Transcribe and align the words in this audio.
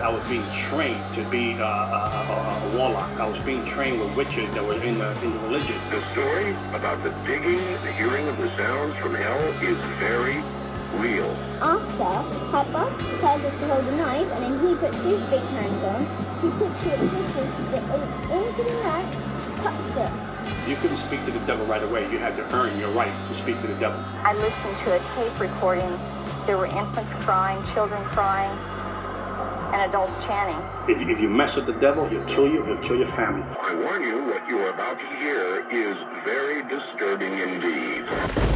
I 0.00 0.12
was 0.12 0.22
being 0.28 0.44
trained 0.52 1.00
to 1.14 1.24
be 1.30 1.56
uh, 1.56 1.64
a, 1.64 1.64
a, 1.64 2.68
a, 2.68 2.76
warlock. 2.76 3.08
I 3.18 3.26
was 3.26 3.40
being 3.40 3.64
trained 3.64 3.98
with 3.98 4.14
witches 4.14 4.52
that 4.52 4.62
were 4.62 4.76
in 4.84 4.98
the, 4.98 5.08
in 5.24 5.32
the 5.32 5.40
religion. 5.48 5.74
The 5.88 6.04
story 6.12 6.52
about 6.76 7.02
the 7.02 7.10
digging, 7.24 7.56
the 7.80 7.92
hearing 7.96 8.28
of 8.28 8.36
the 8.36 8.50
sounds 8.50 8.94
from 8.96 9.14
hell 9.14 9.40
is 9.64 9.78
very 9.96 10.36
real. 11.00 11.24
After, 11.64 12.12
Papa 12.52 12.92
tells 13.24 13.44
us 13.48 13.58
to 13.60 13.68
hold 13.72 13.86
the 13.86 13.96
knife 13.96 14.28
and 14.36 14.44
then 14.44 14.54
he 14.60 14.74
puts 14.76 15.02
his 15.02 15.22
big 15.32 15.40
hand 15.56 15.80
on. 15.88 16.04
He 16.44 16.52
literally 16.60 17.08
pushes 17.16 17.56
the 17.72 17.80
H 17.80 18.20
into 18.36 18.62
the 18.68 18.76
neck, 18.84 19.08
cuts 19.64 19.96
it. 19.96 20.68
You 20.68 20.76
couldn't 20.76 21.00
speak 21.00 21.24
to 21.24 21.30
the 21.30 21.40
devil 21.48 21.64
right 21.64 21.82
away. 21.82 22.04
You 22.12 22.18
had 22.18 22.36
to 22.36 22.44
earn 22.54 22.78
your 22.78 22.90
right 22.90 23.12
to 23.28 23.34
speak 23.34 23.58
to 23.62 23.66
the 23.66 23.80
devil. 23.80 23.98
I 24.20 24.34
listened 24.34 24.76
to 24.76 24.94
a 24.94 24.98
tape 25.16 25.40
recording. 25.40 25.90
There 26.44 26.58
were 26.58 26.66
infants 26.66 27.14
crying, 27.14 27.58
children 27.72 28.02
crying, 28.04 28.52
and 29.76 29.90
adults 29.90 30.24
chanting. 30.26 30.56
If, 30.88 31.06
if 31.06 31.20
you 31.20 31.28
mess 31.28 31.56
with 31.56 31.66
the 31.66 31.74
devil, 31.74 32.08
he'll 32.08 32.24
kill 32.24 32.48
you, 32.48 32.64
he'll 32.64 32.78
kill 32.78 32.96
your 32.96 33.06
family. 33.06 33.44
I 33.60 33.74
warn 33.74 34.02
you, 34.02 34.24
what 34.24 34.48
you 34.48 34.58
are 34.60 34.70
about 34.70 34.98
to 34.98 35.06
hear 35.18 35.68
is 35.70 35.96
very 36.24 36.62
disturbing 36.62 37.38
indeed. 37.38 38.55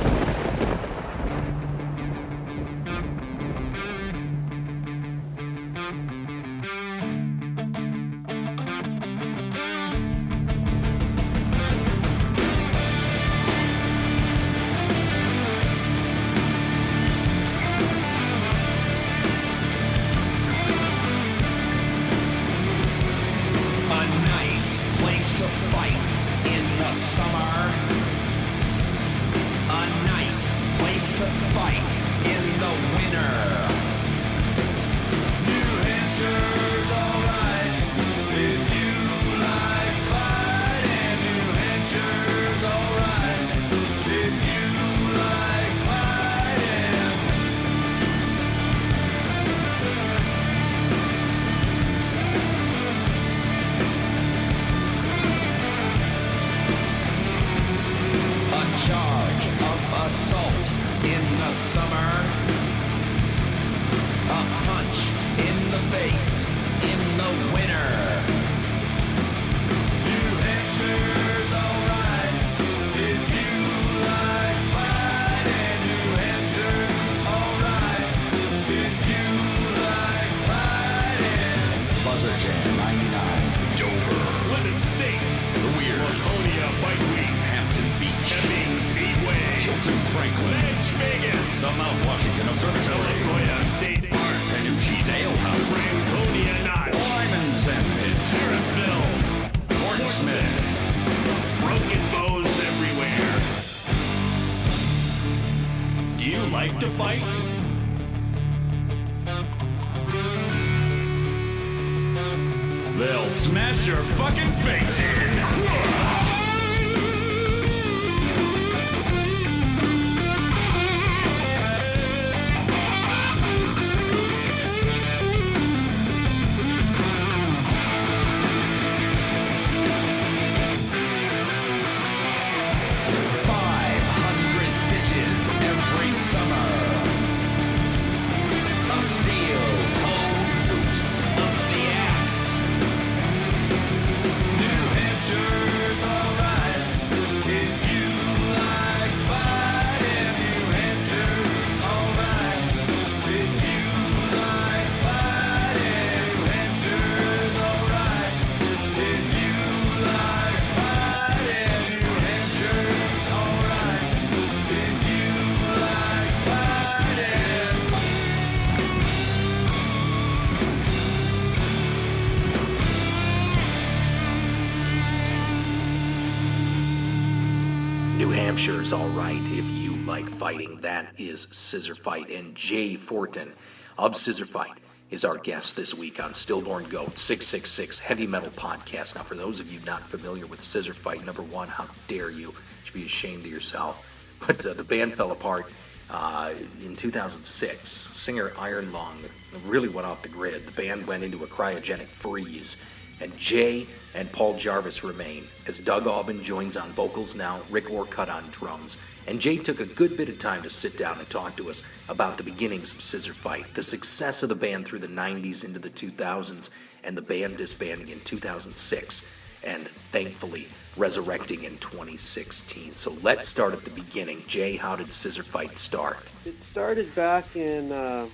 Hampshire's 178.61 178.93
all 178.93 179.09
right 179.09 179.41
if 179.49 179.71
you 179.71 179.97
like 180.05 180.29
fighting. 180.29 180.83
That 180.83 181.15
is 181.17 181.47
Scissorfight. 181.47 182.39
And 182.39 182.55
Jay 182.55 182.95
Fortin 182.95 183.55
of 183.97 184.13
Scissorfight 184.13 184.77
is 185.11 185.25
our 185.25 185.39
guest 185.39 185.77
this 185.77 185.95
week 185.95 186.23
on 186.23 186.35
Stillborn 186.35 186.85
Goat 186.91 187.19
666 187.19 188.01
Heavy 188.01 188.27
Metal 188.27 188.51
Podcast. 188.51 189.15
Now, 189.15 189.23
for 189.23 189.35
those 189.35 189.61
of 189.61 189.73
you 189.73 189.81
not 189.87 190.03
familiar 190.03 190.47
with 190.47 190.61
Scissorfight, 190.61 191.25
number 191.25 191.41
one, 191.41 191.69
how 191.69 191.87
dare 192.07 192.29
you? 192.29 192.49
You 192.49 192.55
should 192.85 192.93
be 192.93 193.07
ashamed 193.07 193.47
of 193.47 193.51
yourself. 193.51 194.07
But 194.47 194.67
uh, 194.67 194.75
the 194.75 194.85
band 194.85 195.15
fell 195.15 195.33
apart 195.33 195.73
uh, 196.11 196.53
in 196.85 196.97
2006. 196.97 197.89
Singer 197.89 198.53
Iron 198.59 198.93
Lung 198.93 199.17
really 199.65 199.89
went 199.89 200.07
off 200.07 200.21
the 200.21 200.29
grid. 200.29 200.67
The 200.67 200.73
band 200.73 201.07
went 201.07 201.25
into 201.25 201.45
a 201.45 201.47
cryogenic 201.47 202.09
freeze 202.09 202.77
and 203.21 203.37
Jay 203.37 203.87
and 204.15 204.31
Paul 204.33 204.57
Jarvis 204.57 205.05
remain, 205.05 205.47
as 205.67 205.79
Doug 205.79 206.07
Aubin 206.07 206.43
joins 206.43 206.77
on 206.77 206.91
vocals 206.91 207.35
now, 207.35 207.61
Rick 207.71 207.91
Orcutt 207.91 208.29
on 208.29 208.45
drums, 208.51 208.97
and 209.27 209.41
Jay 209.41 209.57
took 209.57 209.81
a 209.81 209.87
good 209.87 210.17
bit 210.17 210.29
of 210.29 210.39
time 210.39 210.63
to 210.63 210.71
sit 210.71 210.97
down 210.97 211.19
and 211.19 211.31
talk 211.31 211.57
to 211.57 211.71
us 211.71 211.83
about 212.09 212.37
the 212.37 212.43
beginnings 212.43 212.93
of 212.93 212.99
Scissorfight, 212.99 213.73
the 213.75 213.83
success 213.83 214.43
of 214.43 214.49
the 214.49 214.55
band 214.55 214.87
through 214.87 214.99
the 214.99 215.07
90s 215.07 215.65
into 215.65 215.79
the 215.79 215.91
2000s, 215.91 216.71
and 217.05 217.17
the 217.17 217.23
band 217.23 217.57
disbanding 217.57 218.09
in 218.09 218.21
2006, 218.21 219.31
and 219.63 219.87
thankfully 219.87 220.67
resurrecting 220.97 221.63
in 221.65 221.79
2016. 221.79 222.97
So 222.97 223.17
let's 223.23 223.47
start 223.47 223.73
at 223.73 223.85
the 223.85 223.91
beginning. 223.91 224.43
Jay, 224.49 224.77
how 224.77 224.97
did 224.97 225.09
Scissorfight 225.09 225.77
start? 225.77 226.19
It 226.45 226.55
started 226.71 227.15
back 227.15 227.55
in 227.55 227.93
uh, 227.93 228.27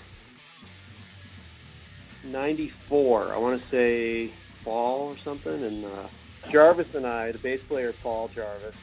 94. 2.24 3.32
I 3.32 3.36
want 3.36 3.60
to 3.60 3.68
say 3.68 4.30
fall 4.66 5.08
or 5.08 5.16
something, 5.24 5.64
and 5.64 5.84
uh, 5.84 6.08
Jarvis 6.52 6.88
and 6.94 7.06
I, 7.06 7.32
the 7.32 7.38
bass 7.38 7.60
player 7.68 7.94
Paul 8.02 8.28
Jarvis, 8.34 8.74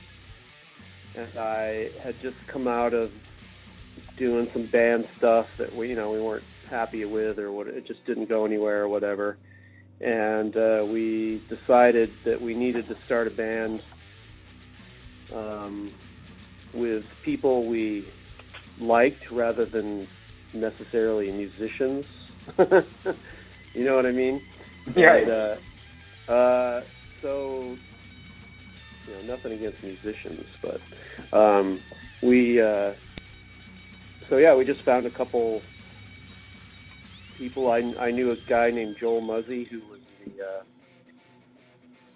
and 1.15 1.37
I 1.37 1.89
had 2.03 2.15
just 2.21 2.37
come 2.51 2.67
out 2.67 2.93
of 2.93 3.11
doing 4.17 4.47
some 4.53 4.65
band 4.65 5.05
stuff 5.17 5.45
that 5.59 5.75
we, 5.75 5.89
you 5.89 5.95
know, 5.95 6.09
we 6.09 6.21
weren't 6.21 6.45
happy 6.69 7.03
with, 7.05 7.37
or 7.37 7.51
what, 7.51 7.67
it 7.67 7.85
just 7.85 8.03
didn't 8.07 8.29
go 8.29 8.45
anywhere 8.45 8.83
or 8.83 8.87
whatever. 8.87 9.37
And 10.01 10.55
uh, 10.55 10.85
we 10.89 11.43
decided 11.49 12.13
that 12.25 12.41
we 12.41 12.55
needed 12.55 12.87
to 12.87 12.95
start 13.05 13.27
a 13.27 13.31
band 13.31 13.81
um, 15.35 15.91
with 16.73 17.03
people 17.23 17.67
we 17.67 18.07
liked 18.79 19.23
rather 19.31 19.65
than 19.65 20.07
necessarily 20.53 21.29
musicians. 21.31 22.05
You 23.73 23.85
know 23.85 23.95
what 23.95 24.05
I 24.05 24.11
mean? 24.11 24.41
Yeah. 24.95 25.15
And, 25.15 25.31
uh, 25.31 25.55
uh, 26.27 26.81
so, 27.21 27.77
you 29.05 29.13
know, 29.13 29.21
nothing 29.21 29.53
against 29.53 29.83
musicians, 29.83 30.45
but 30.61 31.37
um, 31.37 31.81
we, 32.21 32.61
uh, 32.61 32.93
so 34.29 34.37
yeah, 34.37 34.55
we 34.55 34.65
just 34.65 34.83
found 34.85 35.05
a 35.05 35.11
couple 35.11 35.63
people. 37.37 37.69
I, 37.69 37.81
I 37.99 38.11
knew 38.11 38.31
a 38.31 38.37
guy 38.47 38.71
named 38.71 38.97
Joel 38.99 39.21
Muzzy 39.21 39.67
who 39.69 39.79
was 39.81 39.99
the, 40.25 40.31
uh, 40.43 40.63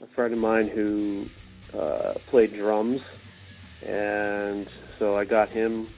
a 0.06 0.08
friend 0.16 0.34
of 0.34 0.40
mine 0.40 0.70
who 0.74 1.30
uh, 1.78 2.14
played 2.30 2.54
drums, 2.54 3.02
and 3.82 4.68
so 5.00 5.18
I 5.18 5.26
got 5.26 5.52
him 5.52 5.90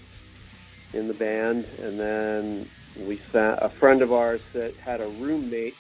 in 0.94 1.08
the 1.08 1.14
band, 1.14 1.66
and 1.78 2.00
then 2.00 2.70
we 2.96 3.20
found 3.32 3.60
a 3.62 3.70
friend 3.80 4.02
of 4.02 4.12
ours 4.12 4.42
that 4.54 4.74
had 4.84 5.02
a 5.02 5.08
roommate 5.08 5.78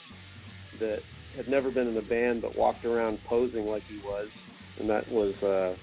that 0.80 1.00
had 1.40 1.48
never 1.48 1.72
been 1.72 1.88
in 1.88 1.96
a 1.96 2.02
band 2.02 2.42
but 2.42 2.58
walked 2.58 2.84
around 2.84 3.24
posing 3.24 3.66
like 3.66 3.84
he 3.84 3.98
was, 4.00 4.28
and 4.78 4.90
that 4.90 5.10
was 5.10 5.42
uh, 5.42 5.74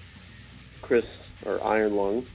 Chris 0.83 1.07
or 1.47 1.59
Iron 1.63 1.95
Lung. 1.95 2.27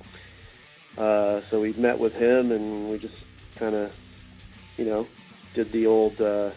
Uh, 0.98 1.40
so 1.48 1.60
we 1.60 1.72
met 1.74 1.96
with 1.96 2.14
him, 2.14 2.50
and 2.50 2.90
we 2.90 2.98
just 2.98 3.14
kind 3.54 3.76
of, 3.76 3.94
you 4.76 4.84
know, 4.84 5.06
did 5.54 5.70
the 5.70 5.86
old. 5.86 6.20
Uh, 6.20 6.50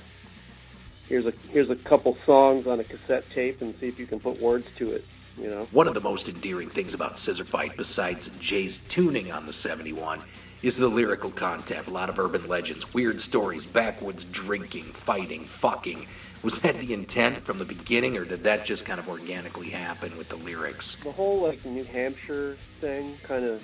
here's 1.07 1.27
a 1.27 1.33
here's 1.51 1.69
a 1.69 1.75
couple 1.75 2.17
songs 2.25 2.65
on 2.65 2.79
a 2.79 2.83
cassette 2.83 3.29
tape, 3.29 3.61
and 3.61 3.75
see 3.79 3.87
if 3.87 3.99
you 3.99 4.07
can 4.07 4.19
put 4.19 4.41
words 4.41 4.67
to 4.77 4.91
it. 4.91 5.05
You 5.37 5.51
know. 5.51 5.67
One 5.71 5.87
of 5.87 5.93
the 5.93 6.01
most 6.01 6.27
endearing 6.27 6.69
things 6.69 6.95
about 6.95 7.13
Scissorfight, 7.13 7.77
besides 7.77 8.27
Jay's 8.39 8.79
tuning 8.87 9.31
on 9.31 9.45
the 9.45 9.53
71, 9.53 10.23
is 10.65 10.77
the 10.77 10.87
lyrical 10.87 11.29
content. 11.29 11.85
A 11.85 11.91
lot 11.91 12.09
of 12.09 12.17
urban 12.17 12.47
legends, 12.47 12.91
weird 12.91 13.21
stories, 13.21 13.65
backwoods 13.65 14.25
drinking, 14.25 14.85
fighting, 14.85 15.45
fucking. 15.45 16.07
Was 16.41 16.57
that 16.59 16.79
the 16.79 16.91
intent 16.91 17.37
from 17.39 17.59
the 17.59 17.65
beginning, 17.65 18.17
or 18.17 18.25
did 18.25 18.43
that 18.45 18.65
just 18.65 18.83
kind 18.83 18.99
of 18.99 19.07
organically 19.07 19.69
happen 19.69 20.17
with 20.17 20.29
the 20.29 20.37
lyrics? 20.37 20.95
the 21.03 21.11
whole 21.11 21.39
like 21.39 21.63
New 21.65 21.83
Hampshire 21.83 22.57
thing 22.81 23.15
kind 23.23 23.45
of 23.45 23.63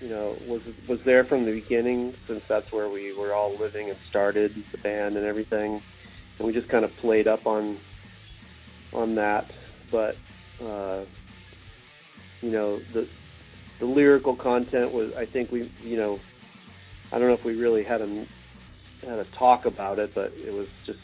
you 0.00 0.08
know 0.08 0.36
was 0.46 0.62
was 0.88 1.00
there 1.02 1.22
from 1.24 1.44
the 1.44 1.52
beginning 1.52 2.12
since 2.26 2.44
that's 2.46 2.70
where 2.72 2.88
we 2.88 3.12
were 3.12 3.32
all 3.32 3.54
living 3.54 3.88
and 3.88 3.98
started 3.98 4.54
the 4.72 4.78
band 4.78 5.16
and 5.16 5.24
everything 5.24 5.80
and 6.38 6.46
we 6.46 6.52
just 6.52 6.68
kind 6.68 6.84
of 6.84 6.94
played 6.98 7.26
up 7.26 7.46
on 7.46 7.78
on 8.92 9.14
that 9.14 9.50
but 9.90 10.16
uh, 10.62 11.00
you 12.42 12.50
know 12.50 12.78
the 12.92 13.08
the 13.78 13.86
lyrical 13.86 14.36
content 14.36 14.92
was 14.92 15.12
I 15.16 15.26
think 15.26 15.50
we 15.50 15.70
you 15.82 15.96
know 15.96 16.20
I 17.12 17.18
don't 17.18 17.28
know 17.28 17.34
if 17.34 17.44
we 17.44 17.54
really 17.54 17.84
had 17.84 18.00
a 18.00 18.26
had 19.02 19.18
a 19.18 19.24
talk 19.24 19.66
about 19.66 19.98
it 19.98 20.14
but 20.14 20.32
it 20.44 20.52
was 20.52 20.68
just 20.84 20.98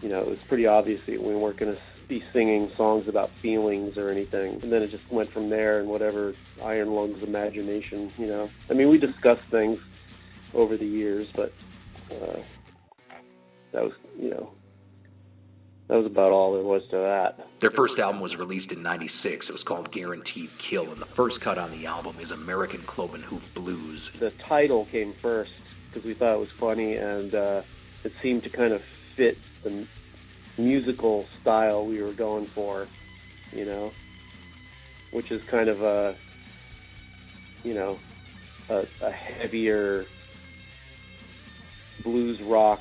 you 0.00 0.08
know, 0.08 0.20
it 0.20 0.28
was 0.28 0.38
pretty 0.48 0.66
obvious 0.66 1.00
that 1.06 1.22
we 1.22 1.34
weren't 1.34 1.58
going 1.58 1.74
to 1.74 1.80
be 2.08 2.22
singing 2.32 2.70
songs 2.76 3.06
about 3.06 3.32
feelings 3.42 3.96
or 3.96 4.10
anything. 4.10 4.58
And 4.62 4.72
then 4.72 4.82
it 4.82 4.90
just 4.90 5.10
went 5.10 5.30
from 5.32 5.50
there 5.50 5.78
and 5.78 5.88
whatever 5.88 6.34
Iron 6.62 6.94
Lung's 6.94 7.22
imagination, 7.22 8.10
you 8.16 8.26
know. 8.26 8.50
I 8.70 8.74
mean, 8.74 8.88
we 8.88 8.98
discussed 8.98 9.46
things 9.50 9.78
over 10.54 10.76
the 10.76 10.86
years, 10.86 11.28
but 11.36 11.54
uh, 12.10 12.38
that 13.72 13.82
was, 13.82 13.92
you 14.18 14.30
know, 14.30 14.50
that 15.90 15.96
was 15.96 16.06
about 16.06 16.30
all 16.30 16.52
there 16.54 16.62
was 16.62 16.84
to 16.90 16.96
that. 16.96 17.48
Their 17.58 17.72
first 17.72 17.98
album 17.98 18.20
was 18.20 18.36
released 18.36 18.70
in 18.70 18.80
96. 18.80 19.50
It 19.50 19.52
was 19.52 19.64
called 19.64 19.90
Guaranteed 19.90 20.50
Kill, 20.56 20.84
and 20.84 20.98
the 20.98 21.06
first 21.06 21.40
cut 21.40 21.58
on 21.58 21.72
the 21.72 21.84
album 21.84 22.14
is 22.20 22.30
American 22.30 22.80
Cloven 22.82 23.22
Hoof 23.22 23.52
Blues. 23.54 24.10
The 24.10 24.30
title 24.30 24.84
came 24.84 25.12
first 25.12 25.50
because 25.88 26.04
we 26.04 26.14
thought 26.14 26.36
it 26.36 26.38
was 26.38 26.52
funny 26.52 26.94
and 26.94 27.34
uh, 27.34 27.62
it 28.04 28.12
seemed 28.22 28.44
to 28.44 28.50
kind 28.50 28.72
of 28.72 28.82
fit 29.16 29.36
the 29.64 29.84
musical 30.56 31.26
style 31.40 31.84
we 31.84 32.00
were 32.00 32.12
going 32.12 32.46
for, 32.46 32.86
you 33.52 33.64
know, 33.64 33.90
which 35.10 35.32
is 35.32 35.42
kind 35.42 35.68
of 35.68 35.82
a, 35.82 36.14
you 37.64 37.74
know, 37.74 37.98
a, 38.68 38.86
a 39.02 39.10
heavier 39.10 40.06
blues 42.04 42.40
rock 42.42 42.80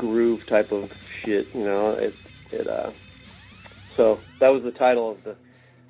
groove 0.00 0.46
type 0.46 0.72
of 0.72 0.92
shit, 1.22 1.54
you 1.54 1.64
know. 1.64 1.90
It, 1.90 2.14
it, 2.50 2.66
uh, 2.66 2.90
so 3.96 4.18
that 4.40 4.48
was 4.48 4.62
the 4.62 4.72
title 4.72 5.10
of 5.10 5.22
the, 5.22 5.36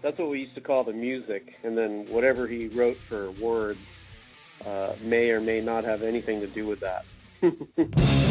that's 0.02 0.18
what 0.18 0.28
we 0.28 0.40
used 0.40 0.54
to 0.56 0.60
call 0.60 0.84
the 0.84 0.92
music, 0.92 1.54
and 1.62 1.78
then 1.78 2.06
whatever 2.06 2.46
he 2.46 2.68
wrote 2.68 2.96
for 2.96 3.30
words 3.32 3.80
uh, 4.66 4.92
may 5.02 5.30
or 5.30 5.40
may 5.40 5.60
not 5.60 5.84
have 5.84 6.02
anything 6.02 6.40
to 6.40 6.46
do 6.48 6.66
with 6.66 6.80
that. 6.80 7.04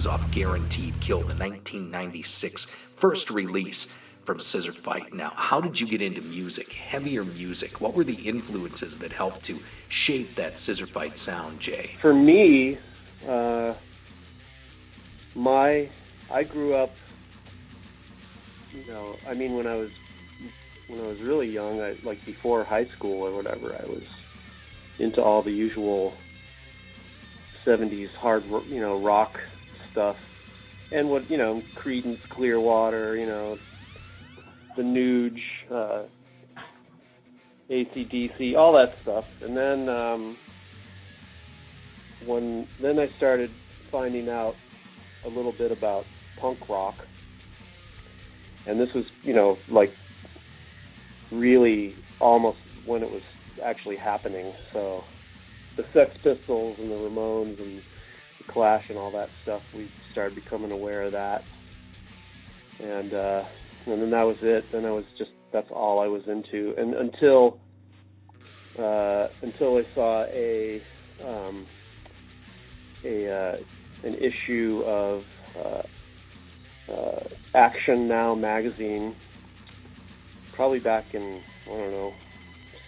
Blues 0.00 0.06
off 0.06 0.30
Guaranteed 0.30 0.98
Kill, 1.00 1.18
the 1.18 1.34
1996 1.34 2.64
first 2.96 3.30
release. 3.30 3.94
from 4.24 4.38
Scissorfight. 4.38 5.12
Now, 5.12 5.32
how 5.34 5.60
did 5.60 5.80
you 5.80 5.86
get 5.86 6.00
into 6.00 6.22
music, 6.22 6.72
heavier 6.72 7.24
music? 7.24 7.80
What 7.82 7.94
were 7.94 8.04
the 8.04 8.14
influences 8.14 8.96
that 8.98 9.12
helped 9.12 9.42
to 9.44 9.58
shape 9.88 10.36
that 10.36 10.54
Scissorfight 10.54 11.16
sound, 11.16 11.60
Jay? 11.60 11.96
For 12.00 12.14
me, 12.14 12.78
uh, 13.28 13.74
my 15.34 15.88
I 16.30 16.44
grew 16.44 16.74
up. 16.74 16.92
You 18.72 18.90
know, 18.92 19.16
I 19.28 19.34
mean, 19.34 19.54
when 19.54 19.66
I 19.66 19.76
was 19.76 19.90
when 20.88 21.00
I 21.00 21.08
was 21.08 21.20
really 21.20 21.48
young, 21.48 21.82
I, 21.82 21.96
like 22.04 22.24
before 22.24 22.64
high 22.64 22.86
school 22.86 23.22
or 23.22 23.32
whatever, 23.34 23.74
I 23.74 23.86
was 23.86 24.04
into 24.98 25.22
all 25.22 25.42
the 25.42 25.52
usual 25.52 26.14
'70s 27.66 28.14
hard, 28.14 28.44
you 28.68 28.80
know, 28.80 28.98
rock 28.98 29.40
stuff, 29.90 30.16
and 30.92 31.08
what 31.08 31.30
you 31.30 31.38
know, 31.38 31.62
Creedence, 31.74 32.20
Clearwater, 32.30 33.16
you 33.16 33.26
know, 33.26 33.58
the 34.76 34.82
Nuge, 34.82 35.38
uh, 35.70 36.02
ACDC, 37.70 38.56
all 38.56 38.72
that 38.72 38.98
stuff, 39.02 39.24
and 39.40 39.56
then 39.56 39.88
um, 39.88 40.38
when 42.20 42.66
then 42.80 42.98
I 42.98 43.08
started 43.16 43.54
finding 43.90 44.28
out 44.28 44.58
a 45.24 45.28
little 45.28 45.52
bit 45.52 45.72
about 45.72 46.08
punk 46.38 46.68
rock, 46.68 47.06
and 48.66 48.78
this 48.80 48.88
was 48.94 49.04
you 49.22 49.34
know 49.34 49.60
like 49.68 49.96
really 51.30 51.96
almost 52.20 52.58
when 52.84 53.02
it 53.02 53.10
was 53.10 53.22
actually 53.64 53.96
happening. 53.96 54.52
So 54.72 55.04
the 55.76 55.84
Sex 55.94 56.16
Pistols 56.22 56.78
and 56.78 56.90
the 56.90 56.94
Ramones 56.94 57.60
and 57.60 57.82
Clash 58.52 58.84
and 58.88 58.98
all 58.98 59.12
that 59.12 59.30
stuff, 59.42 59.62
we 59.72 59.90
started 60.12 60.34
becoming 60.34 60.72
aware 60.72 61.02
of 61.04 61.12
that, 61.12 61.46
and 62.80 63.14
uh, 63.14 63.44
and 63.86 64.02
then 64.02 64.10
that 64.10 64.24
was 64.24 64.38
it. 64.42 64.70
Then 64.72 64.84
I 64.86 64.92
was 64.92 65.04
just 65.18 65.30
that's 65.52 65.70
all 65.70 66.00
I 66.00 66.06
was 66.08 66.22
into, 66.28 66.74
and 66.78 66.94
until 66.94 67.58
uh, 68.78 69.28
until 69.42 69.76
I 69.78 69.82
saw 69.94 70.24
a 70.32 70.84
um, 71.24 71.68
a 73.04 73.28
uh, 73.28 73.56
an 74.04 74.16
issue 74.16 74.82
of 74.86 75.24
uh, 75.58 75.82
uh, 76.92 77.24
Action 77.54 78.08
Now 78.08 78.34
magazine, 78.34 79.16
probably 80.52 80.80
back 80.80 81.10
in 81.14 81.42
I 81.66 81.70
don't 81.70 81.92
know 81.92 82.16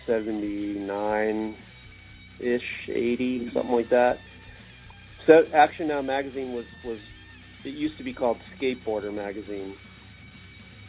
'79 0.06 1.56
ish, 2.40 2.62
'80, 2.88 3.50
something 3.54 3.72
like 3.76 3.90
that. 3.90 4.22
So 5.26 5.44
Action 5.54 5.88
Now 5.88 6.02
magazine 6.02 6.52
was 6.52 6.66
was 6.82 6.98
it 7.64 7.70
used 7.70 7.98
to 7.98 8.04
be 8.04 8.14
called 8.14 8.42
Skateboarder 8.60 9.14
magazine, 9.14 9.76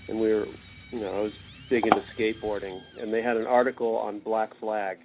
and 0.07 0.19
we 0.19 0.33
were, 0.33 0.47
you 0.91 0.99
know, 0.99 1.13
I 1.15 1.19
was 1.21 1.33
big 1.69 1.83
into 1.85 2.03
skateboarding, 2.17 2.81
and 2.99 3.13
they 3.13 3.21
had 3.21 3.37
an 3.37 3.47
article 3.47 3.95
on 3.95 4.19
Black 4.19 4.51
Flag, 4.59 4.97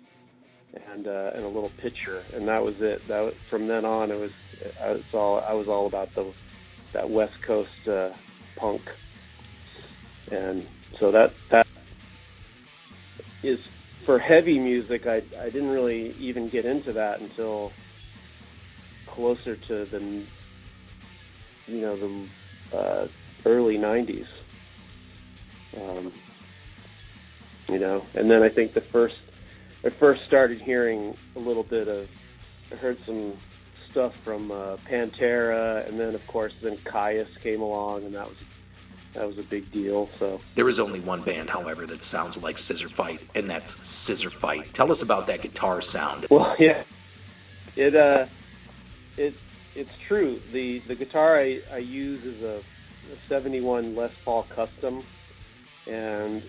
and 0.92 1.06
uh, 1.06 1.30
and 1.34 1.44
a 1.44 1.48
little 1.48 1.70
picture, 1.70 2.24
and 2.32 2.48
that 2.48 2.62
was 2.62 2.74
it. 2.80 3.06
That 3.08 3.20
was, 3.20 3.34
from 3.50 3.66
then 3.68 3.84
on, 3.84 4.10
it 4.10 4.18
was 4.18 4.30
I 4.82 4.92
was 4.92 5.04
all 5.12 5.42
I 5.46 5.52
was 5.54 5.66
all 5.68 5.86
about 5.86 6.14
the 6.14 6.32
that 6.94 7.08
West 7.08 7.34
Coast 7.46 7.88
uh, 7.90 8.10
punk, 8.58 8.82
and 10.30 10.66
so 11.00 11.12
that 11.12 11.36
that 11.50 11.66
is 13.42 13.58
for 14.06 14.18
heavy 14.18 14.58
music. 14.58 15.02
I 15.06 15.20
I 15.40 15.46
didn't 15.50 15.68
really 15.68 16.14
even 16.18 16.50
get 16.50 16.64
into 16.66 16.92
that 16.94 17.20
until 17.20 17.74
closer 19.18 19.56
to 19.56 19.84
the 19.86 20.00
you 21.66 21.80
know 21.80 21.96
the 21.96 22.76
uh, 22.76 23.08
early 23.44 23.76
'90s. 23.76 24.28
Um, 25.76 26.12
you 27.68 27.80
know, 27.80 28.04
and 28.14 28.30
then 28.30 28.44
I 28.44 28.48
think 28.48 28.74
the 28.74 28.80
first 28.80 29.18
I 29.84 29.88
first 29.88 30.24
started 30.24 30.60
hearing 30.60 31.16
a 31.34 31.40
little 31.40 31.64
bit 31.64 31.88
of 31.88 32.08
I 32.70 32.76
heard 32.76 33.04
some 33.04 33.32
stuff 33.90 34.14
from 34.18 34.52
uh, 34.52 34.76
Pantera, 34.88 35.86
and 35.88 35.98
then 35.98 36.14
of 36.14 36.24
course 36.28 36.54
then 36.62 36.76
Kyuss 36.78 37.40
came 37.40 37.60
along, 37.60 38.04
and 38.04 38.14
that 38.14 38.28
was 38.28 38.38
that 39.14 39.26
was 39.26 39.36
a 39.38 39.42
big 39.42 39.70
deal. 39.72 40.08
So 40.20 40.40
there 40.54 40.68
is 40.68 40.78
only 40.78 41.00
one 41.00 41.22
band, 41.22 41.50
however, 41.50 41.86
that 41.86 42.04
sounds 42.04 42.40
like 42.40 42.56
Scissorfight, 42.56 43.18
and 43.34 43.50
that's 43.50 43.74
Scissorfight. 43.74 44.70
Tell 44.74 44.92
us 44.92 45.02
about 45.02 45.26
that 45.26 45.42
guitar 45.42 45.80
sound. 45.80 46.26
Well, 46.30 46.54
yeah, 46.60 46.84
it 47.74 47.96
uh, 47.96 48.26
it 49.18 49.34
it's 49.74 49.96
true. 50.06 50.40
The 50.52 50.78
the 50.80 50.94
guitar 50.94 51.36
I, 51.38 51.60
I 51.72 51.78
use 51.78 52.24
is 52.24 52.42
a, 52.42 52.58
a 53.12 53.16
71 53.28 53.94
Les 53.94 54.12
Paul 54.24 54.44
Custom, 54.44 55.02
and 55.86 56.42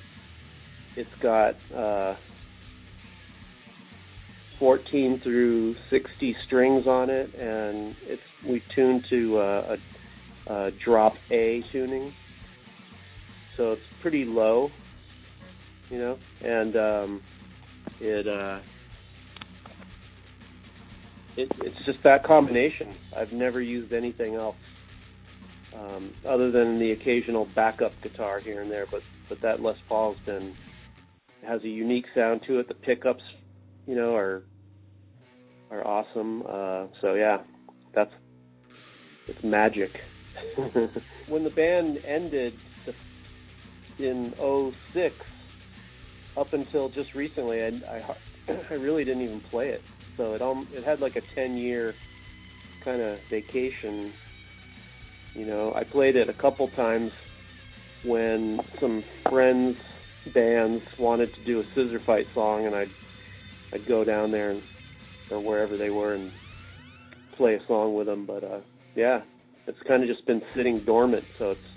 it's 0.96 1.14
got 1.16 1.56
uh, 1.76 2.16
14 4.58 5.20
through 5.20 5.76
60 5.90 6.34
strings 6.36 6.88
on 6.88 7.10
it, 7.10 7.34
and 7.36 7.96
it's 8.08 8.24
we 8.46 8.60
tuned 8.62 9.06
to 9.06 9.38
uh, 9.38 9.78
a, 10.48 10.54
a 10.54 10.72
drop 10.72 11.18
A 11.32 11.62
tuning, 11.62 12.14
so 13.56 13.74
it's 13.74 13.88
pretty 14.02 14.26
low, 14.26 14.72
you 15.90 15.98
know, 15.98 16.18
and 16.44 16.76
um, 16.76 17.22
it, 18.02 18.28
uh, 18.28 18.60
it 21.40 21.52
it's 21.62 21.86
just 21.86 22.04
that 22.04 22.24
combination. 22.24 22.96
I've 23.16 23.32
never 23.32 23.62
used 23.62 23.94
anything 23.94 24.36
else 24.36 24.58
um, 25.74 26.14
other 26.28 26.52
than 26.52 26.80
the 26.80 26.92
occasional 26.92 27.46
backup 27.46 28.02
guitar 28.02 28.42
here 28.42 28.62
and 28.62 28.72
there, 28.72 28.86
but 28.90 29.04
but 29.30 29.42
that 29.42 29.62
Les 29.62 29.76
Paul's 29.88 30.20
been 30.26 30.56
has 31.44 31.62
a 31.64 31.70
unique 31.70 32.06
sound 32.16 32.42
to 32.48 32.60
it. 32.60 32.68
The 32.68 32.74
pickups, 32.74 33.24
you 33.88 33.96
know, 33.96 34.16
are 34.16 34.44
are 35.72 35.86
awesome. 35.86 36.44
Uh, 36.48 36.88
so 37.02 37.14
yeah, 37.14 37.38
that's 37.94 38.12
it's 39.28 39.44
magic. 39.44 39.96
when 41.28 41.44
the 41.44 41.50
band 41.50 42.00
ended 42.06 42.60
in 44.00 44.34
06, 44.94 45.16
up 46.38 46.54
until 46.54 46.90
just 46.90 47.14
recently, 47.14 47.62
I, 47.62 47.72
I, 48.48 48.54
I 48.72 48.74
really 48.76 49.04
didn't 49.04 49.24
even 49.24 49.42
play 49.42 49.70
it. 49.70 49.84
So 50.20 50.34
it 50.34 50.42
um, 50.42 50.68
it 50.76 50.84
had 50.84 51.00
like 51.00 51.16
a 51.16 51.22
10 51.22 51.56
year 51.56 51.96
kind 52.82 53.02
of 53.02 53.22
vacation. 53.30 54.12
You 55.34 55.46
know, 55.46 55.74
I 55.74 55.86
played 55.86 56.18
it 56.18 56.28
a 56.28 56.34
couple 56.34 56.68
times 56.68 57.14
when 58.04 58.60
some 58.82 59.02
friends 59.30 59.78
bands 60.34 60.84
wanted 61.00 61.34
to 61.36 61.40
do 61.46 61.62
a 61.62 61.64
Scissorfight 61.64 62.34
song, 62.34 62.66
and 62.66 62.76
I'd 62.76 62.90
I'd 63.72 63.86
go 63.86 64.04
down 64.04 64.32
there 64.32 64.50
and 64.50 64.62
or 65.32 65.40
wherever 65.40 65.78
they 65.78 65.90
were 65.90 66.16
and 66.16 66.34
play 67.32 67.56
a 67.56 67.66
song 67.66 67.96
with 67.96 68.08
them. 68.08 68.26
But 68.26 68.44
uh, 68.44 68.60
yeah, 68.98 69.22
it's 69.68 69.82
kind 69.84 70.04
of 70.04 70.10
just 70.10 70.26
been 70.26 70.42
sitting 70.54 70.80
dormant, 70.80 71.24
so 71.38 71.52
it's 71.52 71.68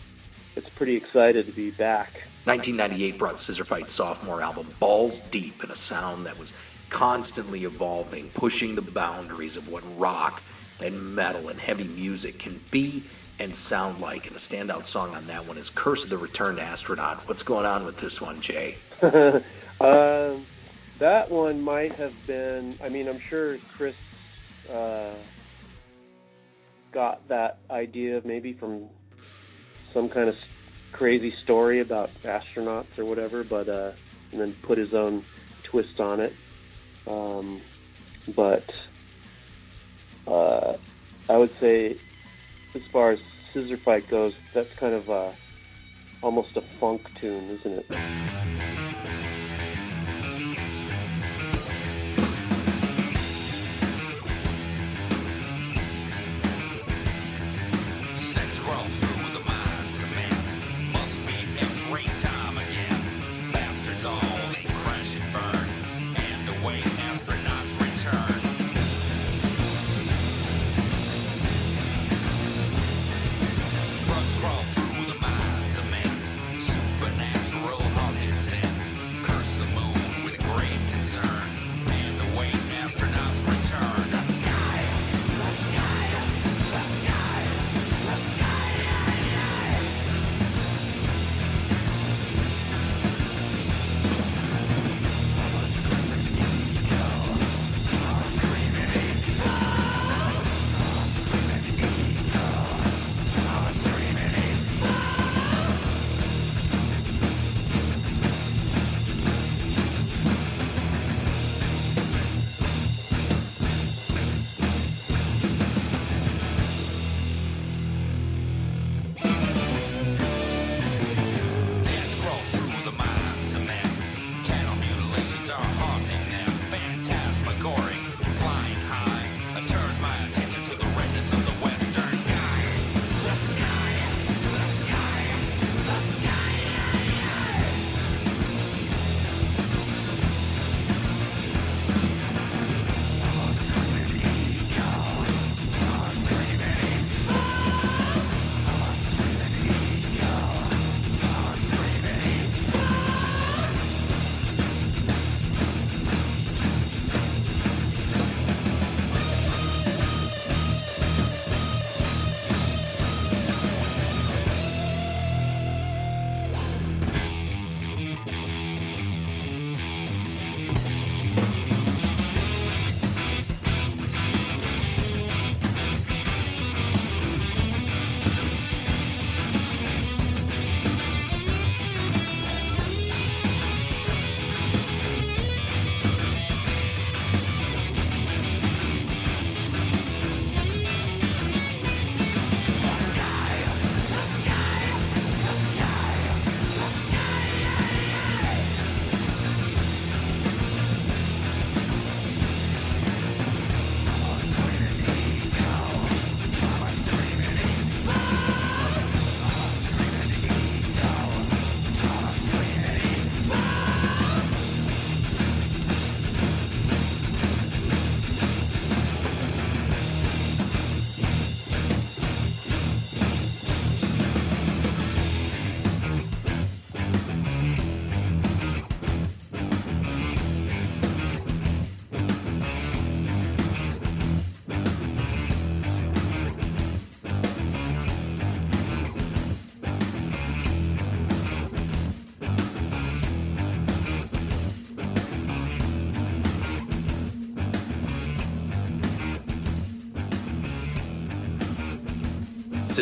it's 0.56 0.68
pretty 0.70 0.96
excited 0.96 1.46
to 1.46 1.52
be 1.52 1.70
back. 1.70 2.10
1998 2.44 3.18
brought 3.18 3.36
Scissorfight's 3.36 3.92
sophomore 3.92 4.42
album 4.42 4.66
Balls 4.80 5.20
Deep 5.30 5.62
in 5.62 5.70
a 5.70 5.76
sound 5.76 6.26
that 6.26 6.36
was 6.40 6.52
constantly 6.92 7.64
evolving, 7.64 8.28
pushing 8.34 8.74
the 8.74 8.82
boundaries 8.82 9.56
of 9.56 9.66
what 9.66 9.82
rock 9.98 10.42
and 10.78 11.14
metal 11.14 11.48
and 11.48 11.58
heavy 11.58 11.84
music 11.84 12.38
can 12.38 12.60
be 12.70 13.02
and 13.38 13.56
sound 13.56 13.98
like. 14.00 14.26
And 14.26 14.36
a 14.36 14.38
standout 14.38 14.86
song 14.86 15.14
on 15.14 15.26
that 15.26 15.46
one 15.48 15.56
is 15.56 15.70
Curse 15.70 16.04
of 16.04 16.10
the 16.10 16.18
Returned 16.18 16.60
Astronaut. 16.60 17.26
What's 17.26 17.42
going 17.42 17.64
on 17.64 17.86
with 17.86 17.96
this 17.96 18.20
one, 18.20 18.40
Jay? 18.42 18.76
uh, 19.00 19.40
that 20.98 21.30
one 21.30 21.62
might 21.62 21.92
have 21.94 22.14
been, 22.26 22.78
I 22.84 22.90
mean, 22.90 23.08
I'm 23.08 23.18
sure 23.18 23.56
Chris 23.74 23.96
uh, 24.70 25.14
got 26.92 27.26
that 27.28 27.56
idea 27.70 28.20
maybe 28.24 28.52
from 28.52 28.84
some 29.94 30.10
kind 30.10 30.28
of 30.28 30.38
crazy 30.92 31.30
story 31.30 31.80
about 31.80 32.10
astronauts 32.22 32.98
or 32.98 33.06
whatever, 33.06 33.44
but 33.44 33.66
uh, 33.68 33.92
and 34.30 34.40
then 34.40 34.52
put 34.60 34.76
his 34.76 34.92
own 34.92 35.24
twist 35.62 35.98
on 35.98 36.20
it. 36.20 36.34
Um, 37.06 37.60
but 38.34 38.74
uh, 40.26 40.76
I 41.28 41.36
would 41.36 41.54
say 41.58 41.96
as 42.74 42.82
far 42.86 43.10
as 43.10 43.20
Scissorfight 43.52 44.08
goes, 44.08 44.34
that's 44.54 44.72
kind 44.74 44.94
of 44.94 45.10
uh, 45.10 45.30
almost 46.22 46.56
a 46.56 46.62
funk 46.62 47.08
tune, 47.20 47.50
isn't 47.50 47.72
it? 47.78 48.81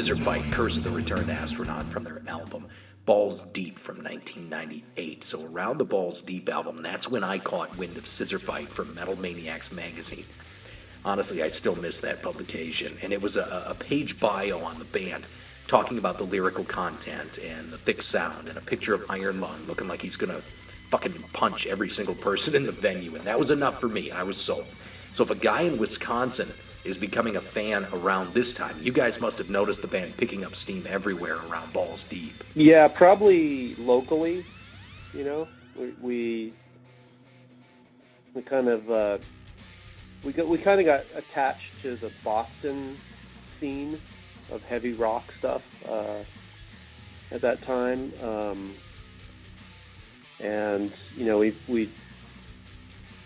Scissorfight, 0.01 0.51
Curse 0.51 0.79
of 0.79 0.85
the 0.85 0.91
Returned 0.91 1.31
Astronaut 1.31 1.85
from 1.85 2.05
their 2.05 2.23
album 2.27 2.67
Balls 3.05 3.43
Deep 3.43 3.79
from 3.79 3.97
1998. 3.97 5.23
So 5.23 5.45
around 5.45 5.77
the 5.77 5.85
Balls 5.85 6.23
Deep 6.23 6.49
album, 6.49 6.79
that's 6.79 7.07
when 7.07 7.23
I 7.23 7.37
caught 7.37 7.77
wind 7.77 7.99
of 7.99 8.05
Scissorfight 8.05 8.69
from 8.69 8.95
Metal 8.95 9.15
Maniacs 9.17 9.71
magazine. 9.71 10.25
Honestly, 11.05 11.43
I 11.43 11.49
still 11.49 11.77
miss 11.77 12.01
that 12.01 12.23
publication. 12.23 12.97
And 13.03 13.13
it 13.13 13.21
was 13.21 13.37
a, 13.37 13.67
a 13.69 13.75
page 13.75 14.19
bio 14.19 14.61
on 14.61 14.79
the 14.79 14.87
band 14.87 15.27
talking 15.67 15.99
about 15.99 16.17
the 16.17 16.25
lyrical 16.25 16.65
content 16.65 17.37
and 17.37 17.71
the 17.71 17.77
thick 17.77 18.01
sound 18.01 18.49
and 18.49 18.57
a 18.57 18.63
picture 18.63 18.95
of 18.95 19.05
Iron 19.11 19.39
Lung 19.39 19.67
looking 19.67 19.87
like 19.87 20.01
he's 20.01 20.17
to 20.17 20.41
fucking 20.89 21.25
punch 21.35 21.67
every 21.67 21.91
single 21.91 22.15
person 22.15 22.55
in 22.55 22.65
the 22.65 22.73
venue. 22.73 23.17
And 23.17 23.25
that 23.25 23.39
was 23.39 23.51
enough 23.51 23.79
for 23.79 23.89
me. 23.89 24.11
I 24.11 24.23
was 24.23 24.39
sold. 24.39 24.67
So 25.13 25.25
if 25.25 25.31
a 25.31 25.35
guy 25.35 25.61
in 25.61 25.77
Wisconsin 25.77 26.51
is 26.85 26.97
becoming 26.97 27.37
a 27.37 27.41
fan 27.41 27.87
around 27.93 28.33
this 28.33 28.53
time, 28.53 28.77
you 28.81 28.93
guys 28.93 29.21
must 29.21 29.39
have 29.39 29.51
noticed 29.51 29.83
the 29.83 29.89
band 29.89 30.17
picking 30.17 30.45
up 30.45 30.55
steam 30.55 30.85
everywhere 30.89 31.37
around 31.49 31.73
Balls 31.73 32.05
Deep. 32.05 32.33
Yeah, 32.55 32.89
probably 32.89 33.75
locally. 33.77 34.45
You 35.13 35.25
know, 35.25 35.49
we 35.77 35.93
we, 36.01 36.53
we 38.35 38.43
kind 38.43 38.69
of 38.69 38.91
uh, 38.91 39.19
we 40.25 40.33
got 40.33 40.47
we 40.47 40.59
kind 40.59 40.81
of 40.81 40.87
got 40.87 41.05
attached 41.15 41.83
to 41.83 41.97
the 41.97 42.11
Boston 42.25 42.97
scene 43.59 44.01
of 44.51 44.63
heavy 44.65 44.93
rock 44.93 45.33
stuff 45.39 45.63
uh, 45.89 46.23
at 47.33 47.41
that 47.43 47.61
time, 47.63 48.13
um, 48.23 48.75
and 50.41 50.93
you 51.17 51.27
know 51.27 51.39
we 51.39 51.55
we 51.69 51.91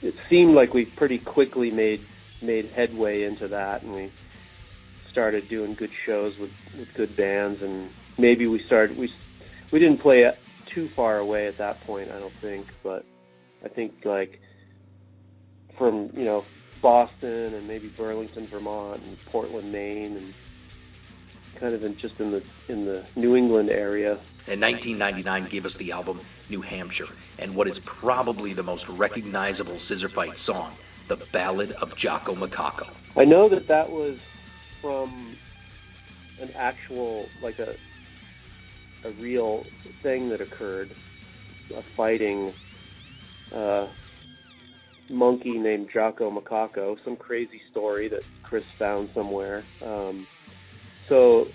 it 0.03 0.15
seemed 0.29 0.55
like 0.55 0.75
we 0.75 0.85
pretty 0.87 1.19
quickly 1.19 1.71
made 1.71 2.01
made 2.45 2.67
headway 2.67 3.25
into 3.25 3.49
that, 3.49 3.83
and 3.83 3.95
we 3.95 4.11
started 5.11 5.49
doing 5.49 5.75
good 5.75 5.93
shows 5.93 6.39
with 6.39 6.53
with 6.79 6.93
good 6.95 7.17
bands, 7.17 7.63
and 7.63 7.91
maybe 8.19 8.47
we 8.47 8.59
started 8.61 8.97
we 8.97 9.13
we 9.71 9.79
didn't 9.79 10.01
play 10.01 10.31
too 10.67 10.89
far 10.89 11.19
away 11.19 11.47
at 11.47 11.57
that 11.59 11.81
point, 11.87 12.11
I 12.11 12.19
don't 12.19 12.33
think, 12.35 12.67
but 12.83 13.05
I 13.65 13.69
think 13.69 14.05
like 14.05 14.41
from 15.77 16.11
you 16.15 16.25
know 16.25 16.45
Boston 16.83 17.55
and 17.55 17.67
maybe 17.67 17.89
Burlington, 17.89 18.47
Vermont, 18.47 19.01
and 19.03 19.25
Portland, 19.27 19.73
Maine, 19.73 20.17
and 20.17 20.35
kind 21.57 21.75
of 21.75 21.85
in 21.85 21.97
just 21.97 22.21
in 22.21 22.31
the 22.31 22.43
in 22.69 22.85
the 22.85 23.05
New 23.17 23.37
England 23.37 23.71
area. 23.71 24.19
And 24.47 24.61
1999 24.61 25.47
gave 25.47 25.65
us 25.65 25.77
the 25.77 25.93
album 25.93 26.21
New 26.51 26.61
Hampshire, 26.61 27.09
and 27.39 27.55
what 27.55 27.69
is 27.69 27.79
probably 27.79 28.53
the 28.53 28.63
most 28.63 28.89
recognizable 28.89 29.75
Scissorfight 29.75 30.37
song, 30.37 30.73
the 31.09 31.17
Ballad 31.33 31.73
of 31.73 31.97
Jocko 31.97 32.35
Macaco. 32.35 32.87
I 33.17 33.25
know 33.25 33.49
that 33.49 33.69
that 33.69 33.91
was 33.91 34.17
from 34.81 35.37
an 36.41 36.51
actual, 36.57 37.29
like 37.43 37.59
a 37.59 37.75
a 39.05 39.11
real 39.21 39.67
thing 40.03 40.31
that 40.31 40.41
occurred, 40.41 40.91
a 41.77 41.83
fighting 41.97 42.53
uh, 43.55 43.87
monkey 45.11 45.59
named 45.59 45.91
Jocko 45.93 46.31
Macaco, 46.31 46.97
some 47.05 47.17
crazy 47.17 47.61
story 47.71 48.09
that 48.09 48.25
Chris 48.43 48.65
found 48.79 49.11
somewhere. 49.15 49.63
Um, 49.83 50.27
so, 51.09 51.49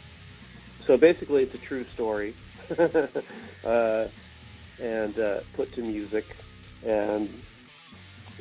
so 0.85 0.97
basically, 0.97 1.43
it's 1.43 1.55
a 1.55 1.67
true 1.67 1.85
story, 1.93 2.35
uh, 2.79 4.05
and 4.81 5.19
uh, 5.19 5.39
put 5.55 5.73
to 5.73 5.81
music, 5.81 6.25
and 6.85 7.29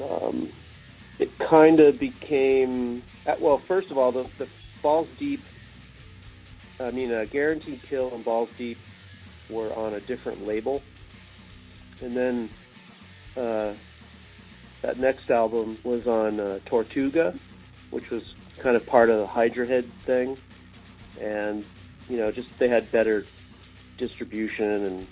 um, 0.02 0.52
it 1.18 1.36
kind 1.38 1.80
of 1.80 1.98
became 1.98 3.02
uh, 3.26 3.34
well. 3.40 3.58
First 3.58 3.90
of 3.90 3.98
all, 3.98 4.12
the, 4.12 4.26
the 4.38 4.48
Balls 4.82 5.08
Deep. 5.18 5.40
I 6.80 6.90
mean, 6.92 7.12
uh, 7.12 7.26
Guaranteed 7.30 7.82
Kill 7.82 8.14
and 8.14 8.24
Balls 8.24 8.50
Deep 8.56 8.78
were 9.50 9.72
on 9.74 9.94
a 9.94 10.00
different 10.00 10.46
label, 10.46 10.82
and 12.00 12.16
then 12.16 12.48
uh, 13.36 13.72
that 14.82 14.98
next 14.98 15.30
album 15.30 15.78
was 15.82 16.06
on 16.06 16.38
uh, 16.38 16.60
Tortuga, 16.66 17.34
which 17.90 18.10
was 18.10 18.34
kind 18.58 18.76
of 18.76 18.86
part 18.86 19.10
of 19.10 19.18
the 19.18 19.26
Hydra 19.26 19.66
Head 19.66 19.84
thing, 20.04 20.36
and 21.20 21.64
you 22.08 22.16
know, 22.16 22.30
just 22.30 22.56
they 22.58 22.68
had 22.68 22.90
better 22.92 23.26
distribution 23.96 24.84
and 24.84 25.06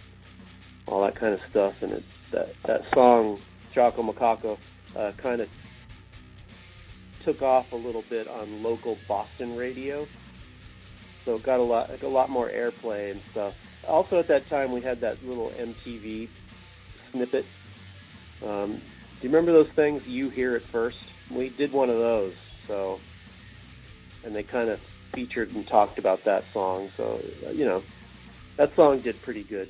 all 0.86 1.02
that 1.02 1.16
kind 1.16 1.34
of 1.34 1.40
stuff, 1.50 1.82
and 1.82 1.92
it, 1.92 2.04
that 2.30 2.62
that 2.62 2.90
song 2.94 3.40
Jocko 3.72 4.02
Macaco 4.02 4.56
uh, 4.94 5.12
kind 5.16 5.40
of 5.40 5.48
took 7.26 7.42
off 7.42 7.72
a 7.72 7.76
little 7.76 8.02
bit 8.02 8.28
on 8.28 8.62
local 8.62 8.96
Boston 9.08 9.56
radio, 9.56 10.06
so 11.24 11.34
it 11.34 11.42
got 11.42 11.58
a 11.58 11.62
lot 11.62 11.90
a 12.00 12.08
lot 12.08 12.30
more 12.30 12.48
airplay 12.48 13.10
and 13.10 13.20
stuff. 13.32 13.56
Also, 13.88 14.20
at 14.20 14.28
that 14.28 14.48
time, 14.48 14.70
we 14.70 14.80
had 14.80 15.00
that 15.00 15.22
little 15.24 15.50
MTV 15.58 16.28
snippet. 17.10 17.44
Um, 18.46 18.74
do 18.74 18.80
you 19.22 19.28
remember 19.28 19.50
those 19.52 19.68
things? 19.70 20.06
You 20.06 20.28
hear 20.28 20.54
it 20.54 20.62
first. 20.62 21.02
We 21.28 21.48
did 21.48 21.72
one 21.72 21.90
of 21.90 21.96
those, 21.96 22.36
so 22.68 23.00
and 24.24 24.34
they 24.34 24.44
kind 24.44 24.70
of 24.70 24.78
featured 25.12 25.52
and 25.52 25.66
talked 25.66 25.98
about 25.98 26.22
that 26.24 26.44
song. 26.52 26.92
So 26.96 27.20
you 27.52 27.64
know, 27.64 27.82
that 28.56 28.76
song 28.76 29.00
did 29.00 29.20
pretty 29.20 29.42
good. 29.42 29.68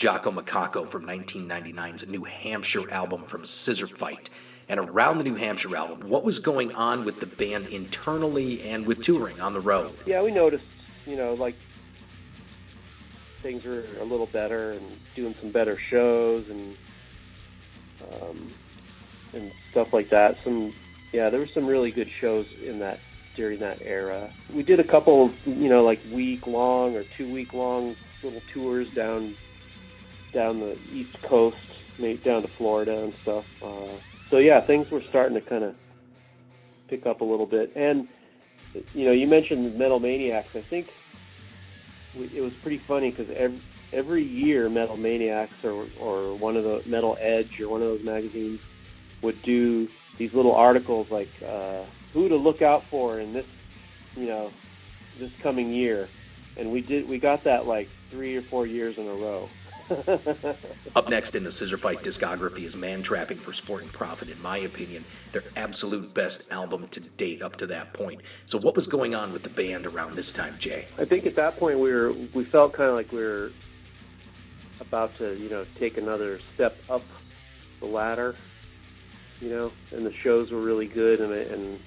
Jocko 0.00 0.30
Macaco 0.30 0.88
from 0.88 1.04
1999's 1.04 2.08
New 2.08 2.24
Hampshire 2.24 2.90
album 2.90 3.24
from 3.24 3.42
Scissorfight. 3.42 4.30
And 4.66 4.80
around 4.80 5.18
the 5.18 5.24
New 5.24 5.34
Hampshire 5.34 5.76
album, 5.76 6.08
what 6.08 6.24
was 6.24 6.38
going 6.38 6.74
on 6.74 7.04
with 7.04 7.20
the 7.20 7.26
band 7.26 7.66
internally 7.66 8.62
and 8.62 8.86
with 8.86 9.02
touring 9.02 9.38
on 9.42 9.52
the 9.52 9.60
road? 9.60 9.92
Yeah, 10.06 10.22
we 10.22 10.30
noticed, 10.30 10.64
you 11.06 11.16
know, 11.16 11.34
like 11.34 11.54
things 13.42 13.66
were 13.66 13.84
a 14.00 14.04
little 14.04 14.24
better 14.24 14.70
and 14.70 14.80
doing 15.14 15.34
some 15.38 15.50
better 15.50 15.76
shows 15.76 16.48
and 16.48 16.74
um, 18.22 18.50
and 19.34 19.52
stuff 19.70 19.92
like 19.92 20.08
that. 20.08 20.38
Some, 20.42 20.72
yeah, 21.12 21.28
there 21.28 21.40
were 21.40 21.46
some 21.46 21.66
really 21.66 21.90
good 21.90 22.08
shows 22.08 22.46
in 22.64 22.78
that 22.78 23.00
during 23.36 23.58
that 23.58 23.82
era. 23.82 24.30
We 24.54 24.62
did 24.62 24.80
a 24.80 24.84
couple, 24.84 25.30
you 25.44 25.68
know, 25.68 25.84
like 25.84 26.00
week 26.10 26.46
long 26.46 26.96
or 26.96 27.04
two 27.04 27.30
week 27.30 27.52
long 27.52 27.96
little 28.22 28.40
tours 28.50 28.88
down 28.94 29.34
down 30.32 30.60
the 30.60 30.78
East 30.90 31.16
Coast, 31.28 31.56
maybe 31.98 32.18
down 32.22 32.42
to 32.42 32.48
Florida 32.56 33.02
and 33.02 33.14
stuff. 33.22 33.44
Uh, 33.62 33.98
so 34.30 34.38
yeah, 34.38 34.64
things 34.66 34.86
were 34.90 35.02
starting 35.10 35.34
to 35.34 35.48
kind 35.48 35.64
of 35.64 35.74
pick 36.88 37.06
up 37.06 37.20
a 37.20 37.24
little 37.24 37.46
bit. 37.46 37.72
And 37.76 38.08
you 38.92 39.06
know, 39.06 39.12
you 39.12 39.26
mentioned 39.26 39.76
Metal 39.76 39.98
Maniacs. 40.00 40.50
I 40.54 40.62
think 40.70 40.88
it 42.14 42.40
was 42.40 42.52
pretty 42.62 42.80
funny 42.86 43.10
because 43.10 43.32
every 43.36 43.60
every 43.92 44.24
year 44.24 44.68
Metal 44.68 44.96
Maniacs 44.96 45.56
or 45.64 45.86
or 45.98 46.36
one 46.36 46.56
of 46.56 46.64
the 46.64 46.82
Metal 46.86 47.16
Edge 47.20 47.60
or 47.60 47.68
one 47.68 47.82
of 47.82 47.88
those 47.88 48.04
magazines 48.04 48.60
would 49.22 49.42
do 49.42 49.88
these 50.18 50.30
little 50.34 50.54
articles 50.54 51.06
like 51.10 51.30
uh, 51.46 51.84
who 52.12 52.28
to 52.28 52.36
look 52.36 52.62
out 52.62 52.84
for 52.90 53.20
in 53.20 53.32
this 53.32 53.46
you 54.16 54.26
know 54.26 54.52
this 55.18 55.30
coming 55.42 55.72
year, 55.72 56.08
and 56.56 56.70
we 56.70 56.80
did 56.80 57.08
we 57.08 57.18
got 57.18 57.44
that 57.44 57.66
like 57.66 57.88
three 58.10 58.36
or 58.36 58.42
four 58.42 58.66
years 58.66 58.96
in 58.98 59.06
a 59.06 59.14
row. 59.14 59.48
Up 60.94 61.08
next 61.08 61.34
in 61.34 61.42
the 61.42 61.50
Scissorfight 61.50 62.02
discography 62.02 62.60
is 62.60 62.76
Man 62.76 63.02
Trapping 63.02 63.38
for 63.38 63.52
Sport 63.52 63.82
and 63.82 63.92
Profit, 63.92 64.28
in 64.28 64.40
my 64.40 64.58
opinion, 64.58 65.04
their 65.32 65.42
absolute 65.56 66.14
best 66.14 66.50
album 66.52 66.86
to 66.88 67.00
date 67.00 67.42
up 67.42 67.56
to 67.56 67.66
that 67.66 67.92
point. 67.92 68.20
So, 68.46 68.58
what 68.58 68.76
was 68.76 68.86
going 68.86 69.16
on 69.16 69.32
with 69.32 69.42
the 69.42 69.48
band 69.48 69.86
around 69.86 70.14
this 70.14 70.30
time, 70.30 70.54
Jay? 70.60 70.86
I 70.96 71.04
think 71.04 71.26
at 71.26 71.34
that 71.34 71.58
point 71.58 71.80
we 71.80 71.92
were 71.92 72.12
we 72.34 72.44
felt 72.44 72.72
kind 72.72 72.88
of 72.88 72.94
like 72.94 73.10
we 73.10 73.18
were 73.18 73.50
about 74.80 75.16
to 75.18 75.36
you 75.36 75.48
know 75.48 75.66
take 75.76 75.98
another 75.98 76.38
step 76.54 76.76
up 76.88 77.02
the 77.80 77.86
ladder, 77.86 78.36
you 79.40 79.50
know, 79.50 79.72
and 79.90 80.06
the 80.06 80.12
shows 80.12 80.52
were 80.52 80.60
really 80.60 80.86
good, 80.86 81.20
and 81.20 81.32
and 81.32 81.80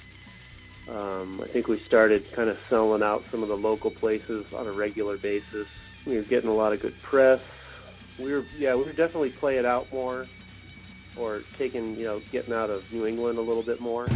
um, 0.89 1.41
I 1.41 1.47
think 1.47 1.69
we 1.69 1.79
started 1.79 2.29
kind 2.33 2.49
of 2.49 2.59
selling 2.67 3.01
out 3.01 3.23
some 3.31 3.43
of 3.43 3.47
the 3.47 3.57
local 3.57 3.91
places 3.91 4.51
on 4.53 4.67
a 4.67 4.73
regular 4.73 5.17
basis. 5.17 5.69
We 6.05 6.17
were 6.17 6.23
getting 6.23 6.49
a 6.49 6.53
lot 6.53 6.73
of 6.73 6.81
good 6.81 7.01
press 7.01 7.39
we 8.23 8.31
were 8.31 8.45
yeah 8.57 8.73
we 8.75 8.83
were 8.83 8.93
definitely 8.93 9.29
playing 9.29 9.65
out 9.65 9.91
more, 9.91 10.25
or 11.17 11.43
taking 11.57 11.95
you 11.95 12.05
know 12.05 12.21
getting 12.31 12.53
out 12.53 12.69
of 12.69 12.91
New 12.93 13.05
England 13.05 13.37
a 13.37 13.41
little 13.41 13.63
bit 13.63 13.79
more. 13.79 14.07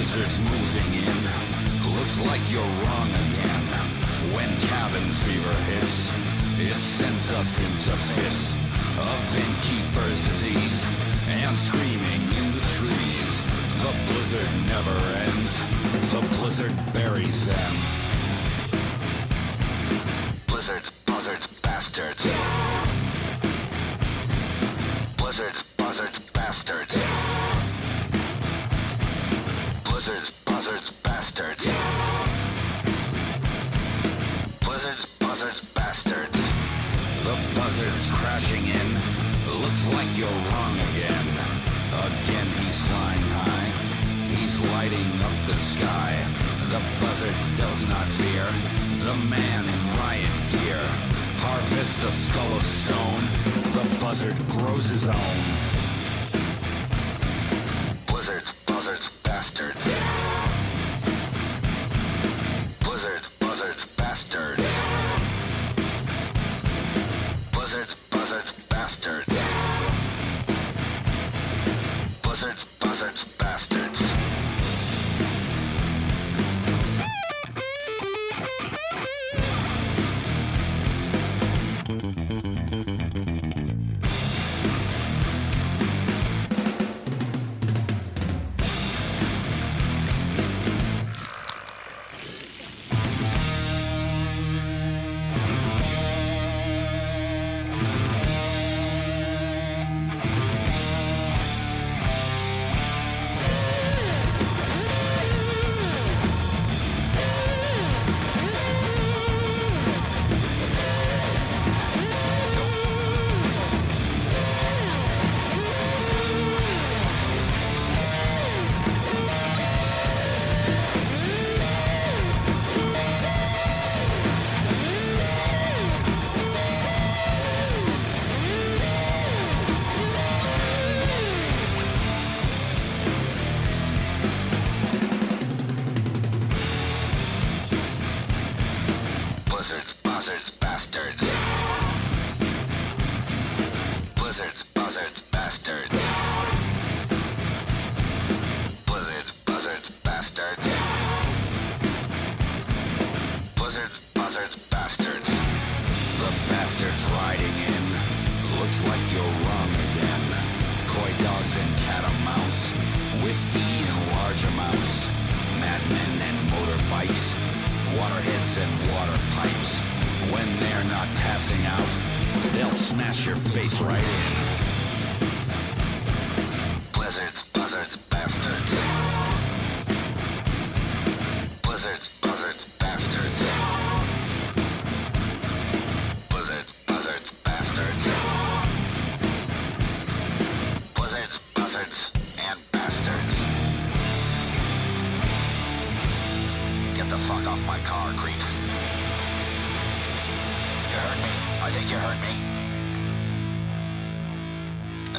blizzard's 0.00 0.38
moving 0.38 0.94
in. 0.94 1.59
Looks 2.00 2.20
like 2.20 2.40
you're 2.50 2.62
wrong 2.62 3.10
again. 3.10 3.64
When 4.32 4.48
cabin 4.72 5.06
fever 5.20 5.52
hits, 5.68 6.10
it 6.58 6.80
sends 6.80 7.30
us 7.30 7.58
into 7.58 7.92
fits 8.16 8.54
of 8.96 9.36
innkeeper's 9.36 10.18
disease 10.26 10.84
and 11.28 11.54
screaming 11.58 12.22
in 12.40 12.52
the 12.56 12.64
trees. 12.72 13.42
The 13.84 13.92
blizzard 14.08 14.48
never 14.66 14.96
ends. 15.28 15.60
The 16.10 16.22
blizzard 16.38 16.72
buries 16.94 17.44
them. 17.44 17.72
Blizzards 20.46 20.90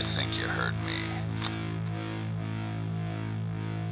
I 0.02 0.04
think 0.04 0.36
you 0.36 0.46
heard 0.46 0.74
me. 0.84 0.94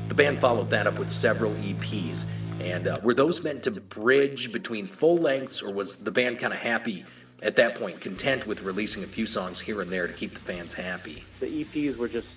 The 0.08 0.16
band 0.16 0.42
followed 0.42 0.72
that 0.72 0.88
up 0.88 0.98
with 0.98 1.12
several 1.12 1.52
EPs. 1.54 2.26
And 2.60 2.88
uh, 2.88 3.00
were 3.04 3.14
those 3.14 3.44
meant 3.44 3.62
to 3.64 3.72
bridge 3.72 4.52
between 4.52 4.88
full 4.88 5.18
lengths, 5.18 5.62
or 5.62 5.72
was 5.72 5.98
the 5.98 6.10
band 6.10 6.40
kind 6.40 6.52
of 6.52 6.58
happy 6.58 7.06
at 7.44 7.56
that 7.58 7.76
point, 7.76 8.02
content 8.02 8.48
with 8.48 8.64
releasing 8.64 9.04
a 9.04 9.08
few 9.08 9.28
songs 9.28 9.60
here 9.60 9.82
and 9.82 9.92
there 9.92 10.08
to 10.08 10.14
keep 10.14 10.34
the 10.34 10.40
fans 10.40 10.74
happy? 10.74 11.24
The 11.42 11.64
EPs 11.64 11.96
were 11.96 12.08
just 12.08 12.28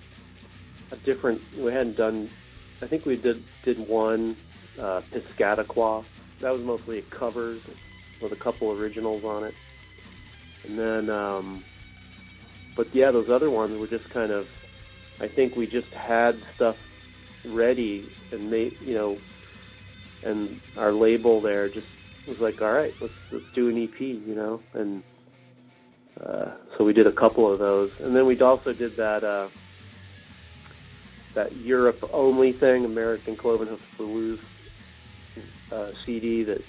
a 0.91 0.95
different. 0.97 1.41
We 1.57 1.71
hadn't 1.71 1.97
done. 1.97 2.29
I 2.83 2.85
think 2.85 3.07
we 3.07 3.15
did 3.15 3.43
did 3.63 3.79
one, 3.87 4.37
uh, 4.79 5.01
Piscataqua. 5.11 6.05
That 6.41 6.53
was 6.53 6.61
mostly 6.61 6.99
a 6.99 7.01
covers 7.01 7.63
with 8.21 8.33
a 8.33 8.35
couple 8.35 8.71
originals 8.71 9.23
on 9.23 9.45
it, 9.45 9.55
and 10.67 10.77
then. 10.77 11.09
Um, 11.09 11.63
but 12.75 12.87
yeah, 12.93 13.11
those 13.11 13.29
other 13.31 13.49
ones 13.49 13.77
were 13.77 13.87
just 13.87 14.09
kind 14.09 14.31
of. 14.31 14.47
I 15.19 15.27
think 15.27 15.55
we 15.55 15.67
just 15.67 15.93
had 15.93 16.41
stuff 16.55 16.75
ready, 17.45 18.11
and 18.31 18.51
they, 18.51 18.71
you 18.79 18.95
know, 18.95 19.21
and 20.23 20.59
our 20.75 20.93
label 20.93 21.41
there 21.41 21.69
just 21.69 21.87
was 22.25 22.37
like, 22.39 22.61
all 22.61 22.71
right, 22.71 22.95
let's 22.99 23.13
let's 23.31 23.45
do 23.53 23.69
an 23.69 23.83
EP, 23.83 23.99
you 23.99 24.35
know, 24.35 24.61
and 24.73 25.03
uh, 26.19 26.51
so 26.77 26.83
we 26.83 26.93
did 26.93 27.07
a 27.07 27.11
couple 27.11 27.51
of 27.51 27.59
those, 27.59 27.91
and 27.99 28.15
then 28.15 28.25
we 28.25 28.39
also 28.39 28.73
did 28.73 28.95
that 28.97 29.23
uh, 29.23 29.49
that 31.35 31.55
Europe 31.55 32.03
only 32.11 32.53
thing, 32.53 32.85
American 32.85 33.35
Cloven 33.35 33.67
Hoof 33.67 33.79
Blues 33.97 34.39
uh, 35.71 35.89
CD 36.05 36.43
that 36.43 36.63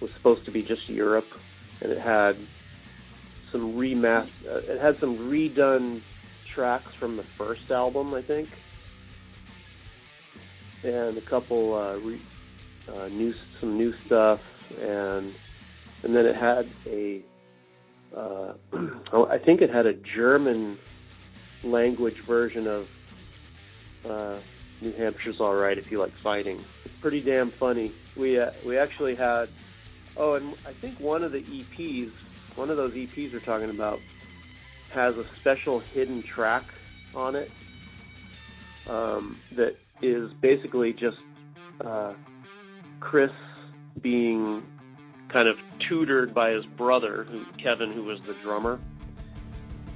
was 0.00 0.10
supposed 0.16 0.44
to 0.44 0.50
be 0.52 0.62
just 0.62 0.88
Europe, 0.88 1.30
and 1.80 1.92
it 1.92 2.00
had 2.00 2.36
some 3.54 3.74
remaster, 3.74 4.28
uh, 4.50 4.56
it 4.66 4.80
had 4.82 4.98
some 4.98 5.16
redone 5.16 6.00
tracks 6.54 6.90
from 6.98 7.16
the 7.16 7.24
first 7.38 7.70
album, 7.70 8.12
I 8.12 8.20
think, 8.20 8.48
and 10.82 11.16
a 11.16 11.20
couple 11.20 11.74
uh, 11.74 11.94
re- 11.94 12.20
uh, 12.88 13.08
new 13.08 13.32
some 13.60 13.78
new 13.78 13.94
stuff, 14.06 14.40
and 14.70 15.32
and 16.02 16.14
then 16.14 16.26
it 16.26 16.34
had 16.34 16.68
a 16.86 17.22
uh, 18.16 18.54
I 19.30 19.38
think 19.38 19.60
it 19.62 19.70
had 19.70 19.86
a 19.86 19.94
German 20.16 20.76
language 21.62 22.16
version 22.26 22.66
of 22.66 22.88
uh, 24.04 24.40
New 24.80 24.92
Hampshire's 24.92 25.40
All 25.40 25.54
Right 25.54 25.78
if 25.78 25.90
you 25.92 26.00
like 26.00 26.12
fighting. 26.24 26.64
It's 26.84 26.94
pretty 27.00 27.20
damn 27.20 27.52
funny. 27.52 27.94
We 28.16 28.40
uh, 28.40 28.50
we 28.64 28.76
actually 28.78 29.14
had 29.14 29.46
oh, 30.16 30.34
and 30.34 30.54
I 30.66 30.72
think 30.72 31.00
one 31.00 31.22
of 31.22 31.32
the 31.32 31.38
EPs, 31.38 32.10
one 32.54 32.70
of 32.70 32.76
those 32.76 32.92
EPs 32.94 33.32
we're 33.32 33.40
talking 33.40 33.70
about, 33.70 34.02
has 34.88 35.14
a 35.16 35.24
special 35.40 35.80
hidden 35.92 36.22
track 36.34 36.68
on 37.14 37.36
it 37.36 37.52
um, 38.86 39.40
that 39.56 39.76
is 40.02 40.30
basically 40.40 40.92
just 40.92 41.16
uh, 41.84 42.14
Chris 43.00 43.30
being 44.00 44.62
kind 45.32 45.48
of 45.48 45.56
tutored 45.88 46.34
by 46.34 46.50
his 46.50 46.64
brother, 46.76 47.26
who, 47.28 47.44
Kevin, 47.62 47.92
who 47.92 48.04
was 48.04 48.18
the 48.26 48.34
drummer, 48.34 48.80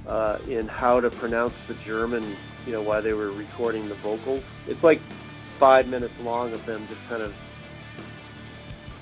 uh, 0.07 0.37
in 0.47 0.67
how 0.67 0.99
to 0.99 1.09
pronounce 1.09 1.55
the 1.67 1.75
German, 1.75 2.37
you 2.65 2.73
know, 2.73 2.81
while 2.81 3.01
they 3.01 3.13
were 3.13 3.31
recording 3.31 3.87
the 3.87 3.95
vocals. 3.95 4.43
It's 4.67 4.83
like 4.83 5.01
five 5.59 5.87
minutes 5.87 6.13
long 6.19 6.53
of 6.53 6.65
them 6.65 6.87
just 6.87 7.07
kind 7.07 7.21
of 7.21 7.31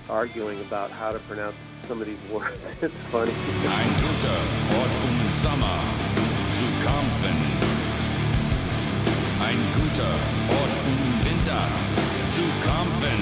arguing 0.10 0.62
about 0.62 0.92
how 0.92 1.12
to 1.12 1.20
pronounce 1.20 1.56
some 1.88 2.02
of 2.02 2.08
these 2.08 2.18
words. 2.32 2.58
it's 2.82 2.94
funny. 3.12 3.32
Ein 3.32 3.92
guter 4.02 4.40
Ort 4.80 4.94
um 5.06 5.18
Sommer 5.36 5.80
zu 6.56 6.66
kämpfen. 6.84 7.38
Ein 9.40 9.60
guter 9.76 10.14
Ort 10.60 10.74
um 10.88 11.24
Winter 11.24 11.64
zu 12.34 12.44
kämpfen. 12.66 13.20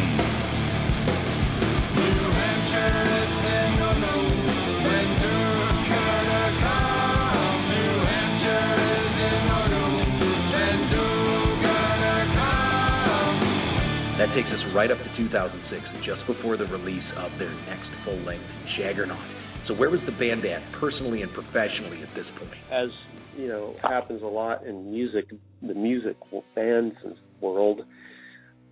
New 1.95 2.25
Hampshire 2.39 3.05
is 3.21 3.33
in 3.57 3.71
the 3.79 4.34
That 14.17 14.31
takes 14.31 14.53
us 14.53 14.63
right 14.67 14.89
up 14.89 15.03
to 15.03 15.09
2006, 15.09 15.91
just 15.99 16.25
before 16.25 16.55
the 16.55 16.65
release 16.67 17.11
of 17.17 17.37
their 17.37 17.51
next 17.67 17.89
full 17.89 18.15
length, 18.19 18.49
Jaggernaut. 18.65 19.19
So, 19.65 19.73
where 19.73 19.89
was 19.89 20.05
the 20.05 20.13
band 20.13 20.45
at, 20.45 20.61
personally 20.71 21.21
and 21.21 21.29
professionally, 21.33 22.01
at 22.01 22.15
this 22.15 22.31
point? 22.31 22.53
As 22.71 22.91
you 23.37 23.49
know, 23.49 23.75
happens 23.81 24.21
a 24.21 24.27
lot 24.27 24.65
in 24.65 24.89
music, 24.89 25.33
the 25.61 25.73
music 25.73 26.15
bands 26.55 26.95
world. 27.41 27.83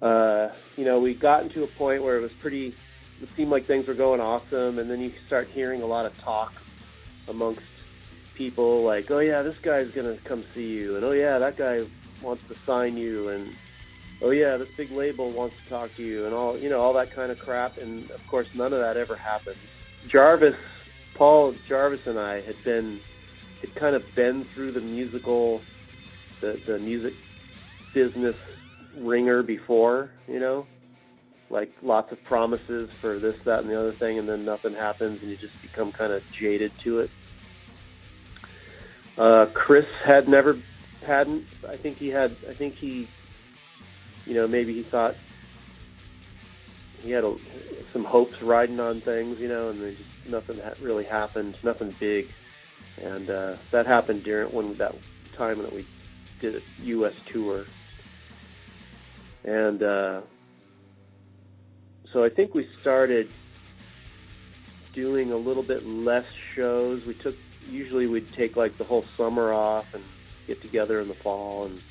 Uh, 0.02 0.48
you 0.78 0.86
know, 0.86 1.02
we 1.02 1.14
gotten 1.14 1.50
to 1.50 1.66
a 1.66 1.68
point 1.68 2.04
where 2.04 2.16
it 2.16 2.22
was 2.22 2.32
pretty, 2.32 2.74
it 3.22 3.28
seemed 3.36 3.52
like 3.52 3.66
things 3.66 3.86
were 3.86 3.94
going 3.94 4.22
awesome, 4.22 4.80
and 4.80 4.90
then 4.90 5.02
you 5.02 5.12
start 5.28 5.50
hearing 5.50 5.82
a 5.82 5.86
lot 5.86 6.06
of 6.06 6.18
talk 6.22 6.54
amongst 7.28 7.64
people 8.34 8.82
like, 8.84 9.12
oh 9.12 9.20
yeah, 9.20 9.42
this 9.42 9.58
guy's 9.58 9.92
gonna 9.92 10.16
come 10.24 10.46
see 10.54 10.72
you, 10.72 10.96
and 10.96 11.04
oh 11.04 11.12
yeah, 11.12 11.38
that 11.38 11.58
guy 11.58 11.84
wants 12.22 12.48
to 12.48 12.56
sign 12.60 12.96
you, 12.96 13.28
and 13.28 13.54
oh 14.24 14.32
yeah, 14.32 14.58
this 14.58 14.70
big 14.78 14.92
label 14.92 15.32
wants 15.32 15.56
to 15.64 15.70
talk 15.70 15.96
to 15.98 16.04
you, 16.04 16.26
and 16.26 16.34
all 16.34 16.58
you 16.58 16.70
know, 16.70 16.82
all 16.82 16.94
that 16.94 17.14
kind 17.14 17.32
of 17.32 17.40
crap. 17.40 17.78
And 17.78 18.10
of 18.12 18.26
course, 18.28 18.48
none 18.54 18.74
of 18.74 18.80
that 18.80 18.98
ever 18.98 19.18
happened. 19.18 19.58
Jarvis, 20.12 20.56
Paul 21.18 21.56
Jarvis, 21.68 22.02
and 22.06 22.20
I 22.20 22.42
had 22.42 22.64
been 22.64 23.00
had 23.62 23.76
kind 23.76 23.96
of 23.96 24.16
been 24.16 24.46
through 24.54 24.74
the 24.74 24.82
musical, 24.82 25.62
the 26.42 26.62
the 26.66 26.80
music 26.80 27.14
business 27.94 28.36
ringer 28.98 29.44
before, 29.44 30.12
you 30.28 30.40
know, 30.40 30.66
like 31.50 31.72
lots 31.82 32.12
of 32.12 32.24
promises 32.24 32.90
for 33.02 33.20
this, 33.20 33.36
that, 33.46 33.60
and 33.60 33.70
the 33.70 33.80
other 33.80 33.94
thing, 33.94 34.20
and 34.20 34.28
then 34.28 34.44
nothing 34.46 34.74
happens, 34.74 35.20
and 35.22 35.30
you 35.30 35.38
just 35.38 35.60
become 35.62 35.92
kind 35.92 36.12
of 36.12 36.24
jaded 36.40 36.74
to 36.84 37.00
it. 37.00 37.12
Uh, 39.18 39.46
Chris 39.54 39.86
had 40.06 40.28
never 40.28 40.64
hadn't. 41.06 41.44
I 41.70 41.78
think 41.78 41.98
he 42.00 42.08
had. 42.08 42.38
I 42.50 42.54
think 42.54 42.76
he, 42.80 43.08
you 44.26 44.36
know, 44.36 44.48
maybe 44.48 44.74
he 44.74 44.84
thought 44.90 45.20
he 47.02 47.12
had 47.12 47.24
a, 47.24 47.36
some 47.94 48.06
hopes 48.06 48.38
riding 48.42 48.80
on 48.80 49.02
things, 49.02 49.38
you 49.40 49.50
know, 49.50 49.70
and 49.70 49.82
then 49.82 49.96
just 49.98 50.10
nothing 50.26 50.60
ha- 50.64 50.76
really 50.80 51.06
happened. 51.06 51.58
Nothing 51.64 51.96
big, 52.00 52.28
and 52.98 53.30
uh, 53.30 53.56
that 53.72 53.88
happened 53.88 54.24
during 54.24 54.54
when 54.54 54.78
that 54.78 54.94
time 55.38 55.62
that 55.64 55.74
we 55.74 55.88
did 56.40 56.56
a 56.56 56.60
U.S. 56.78 57.14
tour, 57.34 57.70
and 59.44 59.84
uh, 59.84 60.22
so 62.14 62.24
I 62.24 62.30
think 62.30 62.54
we 62.56 62.68
started 62.82 63.34
doing 64.94 65.32
a 65.32 65.38
little 65.38 65.64
bit 65.64 65.86
less 65.86 66.26
shows. 66.56 67.04
We 67.06 67.16
took 67.16 67.36
usually 67.62 68.08
we'd 68.08 68.32
take 68.34 68.56
like 68.58 68.78
the 68.78 68.84
whole 68.84 69.06
summer 69.18 69.54
off 69.54 69.88
and 69.94 70.06
get 70.48 70.62
together 70.62 71.02
in 71.02 71.08
the 71.08 71.16
fall 71.24 71.66
and 71.66 71.82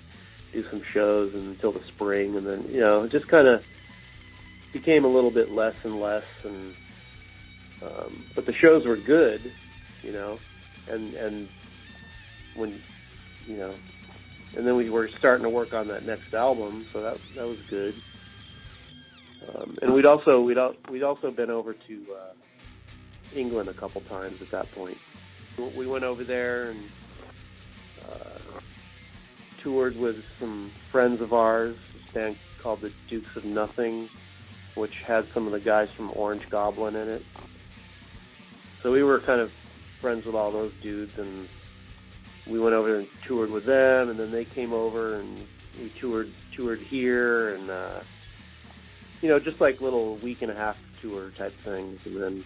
do 0.53 0.63
some 0.71 0.83
shows 0.93 1.33
until 1.35 1.73
the 1.73 1.81
spring, 1.95 2.37
and 2.37 2.47
then 2.47 2.67
you 2.71 2.81
know 2.81 3.09
just 3.11 3.29
kind 3.29 3.49
of 3.49 3.63
became 4.73 5.05
a 5.05 5.09
little 5.09 5.31
bit 5.31 5.51
less 5.51 5.75
and 5.85 5.99
less. 6.01 6.25
And 6.45 6.75
um, 7.83 8.25
but 8.35 8.47
the 8.47 8.53
shows 8.61 8.87
were 8.87 8.97
good, 8.97 9.53
you 10.03 10.13
know, 10.13 10.41
and 10.87 11.15
and 11.15 11.49
when 12.55 12.81
you 13.47 13.57
know, 13.57 13.77
and 14.57 14.67
then 14.67 14.77
we 14.77 14.91
were 14.91 15.09
starting 15.19 15.45
to 15.45 15.51
work 15.51 15.75
on 15.75 15.89
that 15.89 16.07
next 16.07 16.35
album, 16.35 16.87
so 16.93 17.03
that 17.03 17.21
that 17.35 17.47
was 17.47 17.59
good. 17.69 18.03
Um, 19.49 19.77
and 19.83 19.93
we'd 19.93 20.07
also 20.07 20.41
we'd 20.41 20.59
al- 20.59 20.77
we'd 20.91 21.03
also 21.03 21.31
been 21.31 21.51
over 21.51 21.73
to 21.73 22.07
uh, 22.13 22.33
England 23.37 23.69
a 23.69 23.75
couple 23.75 24.01
times 24.03 24.39
at 24.41 24.51
that 24.53 24.71
point. 24.73 25.01
We 25.59 25.87
went 25.87 26.05
over 26.05 26.25
there 26.25 26.71
and 26.71 26.89
toured 29.63 29.99
with 29.99 30.25
some 30.39 30.71
friends 30.91 31.21
of 31.21 31.33
ours, 31.33 31.77
a 32.11 32.13
band 32.13 32.37
called 32.61 32.81
the 32.81 32.93
Dukes 33.09 33.37
of 33.37 33.45
Nothing, 33.45 34.09
which 34.75 35.01
had 35.03 35.27
some 35.33 35.47
of 35.47 35.53
the 35.53 35.61
guys 35.61 35.91
from 35.91 36.11
Orange 36.15 36.49
Goblin 36.51 36.97
in 36.97 37.09
it. 37.09 37.25
So 38.83 38.93
we 38.93 39.03
were 39.03 39.21
kind 39.21 39.41
of 39.41 39.53
friends 40.01 40.27
with 40.27 40.35
all 40.35 40.51
those 40.51 40.73
dudes, 40.83 41.19
and 41.19 41.49
we 42.47 42.59
went 42.59 42.75
over 42.75 42.99
and 42.99 43.09
toured 43.23 43.51
with 43.51 43.65
them, 43.65 44.11
and 44.11 44.19
then 44.19 44.31
they 44.31 44.45
came 44.45 44.73
over 44.73 45.21
and 45.21 45.47
we 45.81 45.89
toured 45.91 46.31
toured 46.53 46.81
here, 46.81 47.55
and 47.55 47.71
uh, 47.71 48.01
you 49.21 49.29
know, 49.29 49.39
just 49.39 49.61
like 49.61 49.81
little 49.81 50.17
week 50.17 50.43
and 50.43 50.51
a 50.51 50.55
half 50.55 50.79
tour 51.01 51.31
type 51.37 51.55
things, 51.61 52.05
and 52.07 52.21
then. 52.21 52.45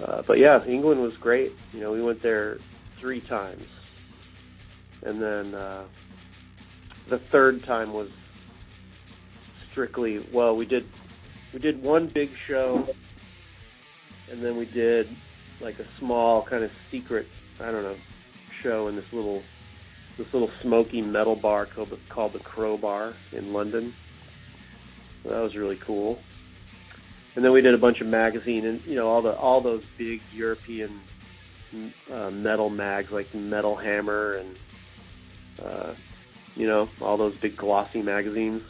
Uh, 0.00 0.22
but 0.22 0.38
yeah, 0.38 0.64
England 0.64 1.02
was 1.02 1.16
great. 1.16 1.52
You 1.74 1.80
know, 1.80 1.92
we 1.92 2.00
went 2.00 2.22
there 2.22 2.58
three 2.98 3.20
times, 3.20 3.66
and 5.04 5.20
then 5.20 5.54
uh, 5.54 5.84
the 7.08 7.18
third 7.18 7.62
time 7.62 7.92
was 7.92 8.08
strictly 9.70 10.18
well. 10.32 10.56
We 10.56 10.66
did 10.66 10.88
we 11.52 11.60
did 11.60 11.82
one 11.82 12.06
big 12.06 12.30
show, 12.36 12.86
and 14.30 14.42
then 14.42 14.56
we 14.56 14.66
did 14.66 15.08
like 15.60 15.78
a 15.78 15.86
small 15.98 16.42
kind 16.42 16.64
of 16.64 16.72
secret, 16.90 17.26
I 17.60 17.70
don't 17.70 17.82
know, 17.82 17.96
show 18.62 18.88
in 18.88 18.96
this 18.96 19.12
little 19.12 19.42
this 20.16 20.32
little 20.32 20.50
smoky 20.60 21.00
metal 21.00 21.36
bar 21.36 21.64
called 21.66 21.90
the, 21.90 21.98
called 22.08 22.32
the 22.32 22.40
Crowbar 22.40 23.14
in 23.32 23.52
London. 23.52 23.92
So 25.22 25.30
that 25.30 25.40
was 25.40 25.56
really 25.56 25.76
cool. 25.76 26.18
And 27.36 27.44
then 27.44 27.52
we 27.52 27.60
did 27.60 27.72
a 27.72 27.78
bunch 27.78 28.00
of 28.00 28.08
magazine 28.08 28.66
and 28.66 28.84
you 28.84 28.96
know 28.96 29.08
all 29.08 29.22
the 29.22 29.36
all 29.36 29.60
those 29.60 29.84
big 29.96 30.20
European 30.32 31.00
uh, 32.12 32.30
metal 32.30 32.68
mags 32.68 33.12
like 33.12 33.32
Metal 33.34 33.76
Hammer 33.76 34.34
and 34.34 34.56
uh, 35.64 35.94
you 36.56 36.66
know 36.66 36.88
all 37.00 37.16
those 37.16 37.34
big 37.36 37.56
glossy 37.56 38.02
magazines. 38.02 38.62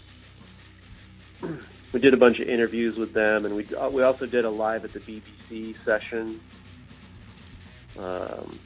we 1.93 2.01
did 2.01 2.15
a 2.15 2.17
bunch 2.17 2.41
of 2.41 2.49
interviews 2.49 2.97
with 2.97 3.13
them, 3.13 3.45
and 3.45 3.57
we 3.57 3.67
uh, 3.75 3.89
we 3.89 4.03
also 4.03 4.27
did 4.27 4.45
a 4.45 4.51
live 4.51 4.85
at 4.85 4.93
the 4.93 5.01
BBC 5.01 5.77
session. 5.85 6.41
Um, 7.99 8.59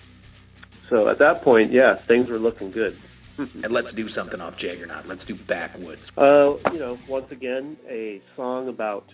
so 0.88 1.08
at 1.08 1.18
that 1.18 1.42
point, 1.42 1.72
yeah, 1.72 1.94
things 1.94 2.28
were 2.28 2.38
looking 2.38 2.70
good. 2.70 2.96
and 3.38 3.70
let's 3.70 3.92
do 3.92 4.08
something 4.08 4.40
off 4.40 4.56
Jaggernaut. 4.56 5.06
Let's 5.06 5.24
do 5.24 5.34
Backwoods. 5.34 6.12
Uh, 6.16 6.56
you 6.72 6.78
know, 6.78 6.98
once 7.08 7.32
again, 7.32 7.78
a 7.88 8.20
song 8.36 8.68
about 8.68 9.08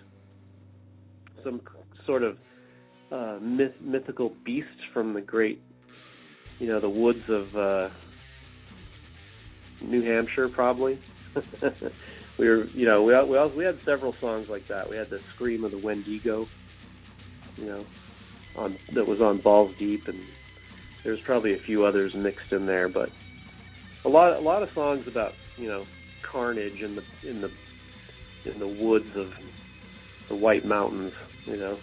some 1.44 1.60
sort 2.04 2.24
of 2.24 2.38
uh, 3.12 3.38
myth, 3.40 3.80
mythical 3.80 4.30
beast 4.44 4.68
from 4.92 5.14
the 5.14 5.20
great, 5.20 5.62
you 6.58 6.66
know, 6.66 6.80
the 6.80 6.90
woods 6.90 7.28
of 7.28 7.56
uh, 7.56 7.88
New 9.80 10.02
Hampshire, 10.02 10.48
probably. 10.48 10.98
we 12.38 12.48
were, 12.48 12.64
you 12.66 12.86
know, 12.86 13.02
we 13.02 13.14
we 13.24 13.48
we 13.56 13.64
had 13.64 13.80
several 13.82 14.12
songs 14.14 14.48
like 14.48 14.66
that. 14.68 14.88
We 14.88 14.96
had 14.96 15.10
the 15.10 15.20
Scream 15.34 15.64
of 15.64 15.70
the 15.70 15.78
Wendigo, 15.78 16.48
you 17.56 17.66
know, 17.66 17.86
on 18.56 18.76
that 18.92 19.06
was 19.06 19.20
on 19.20 19.38
Balls 19.38 19.74
Deep, 19.78 20.08
and 20.08 20.20
there's 21.04 21.20
probably 21.20 21.54
a 21.54 21.58
few 21.58 21.84
others 21.84 22.14
mixed 22.14 22.52
in 22.52 22.66
there, 22.66 22.88
but 22.88 23.10
a 24.04 24.08
lot 24.08 24.36
a 24.36 24.40
lot 24.40 24.62
of 24.62 24.70
songs 24.72 25.06
about 25.06 25.34
you 25.56 25.68
know 25.68 25.86
carnage 26.22 26.82
in 26.82 26.94
the 26.94 27.04
in 27.24 27.40
the 27.40 27.50
in 28.44 28.58
the 28.58 28.68
woods 28.68 29.16
of 29.16 29.34
the 30.28 30.34
White 30.34 30.64
Mountains, 30.64 31.12
you 31.46 31.56
know. 31.56 31.78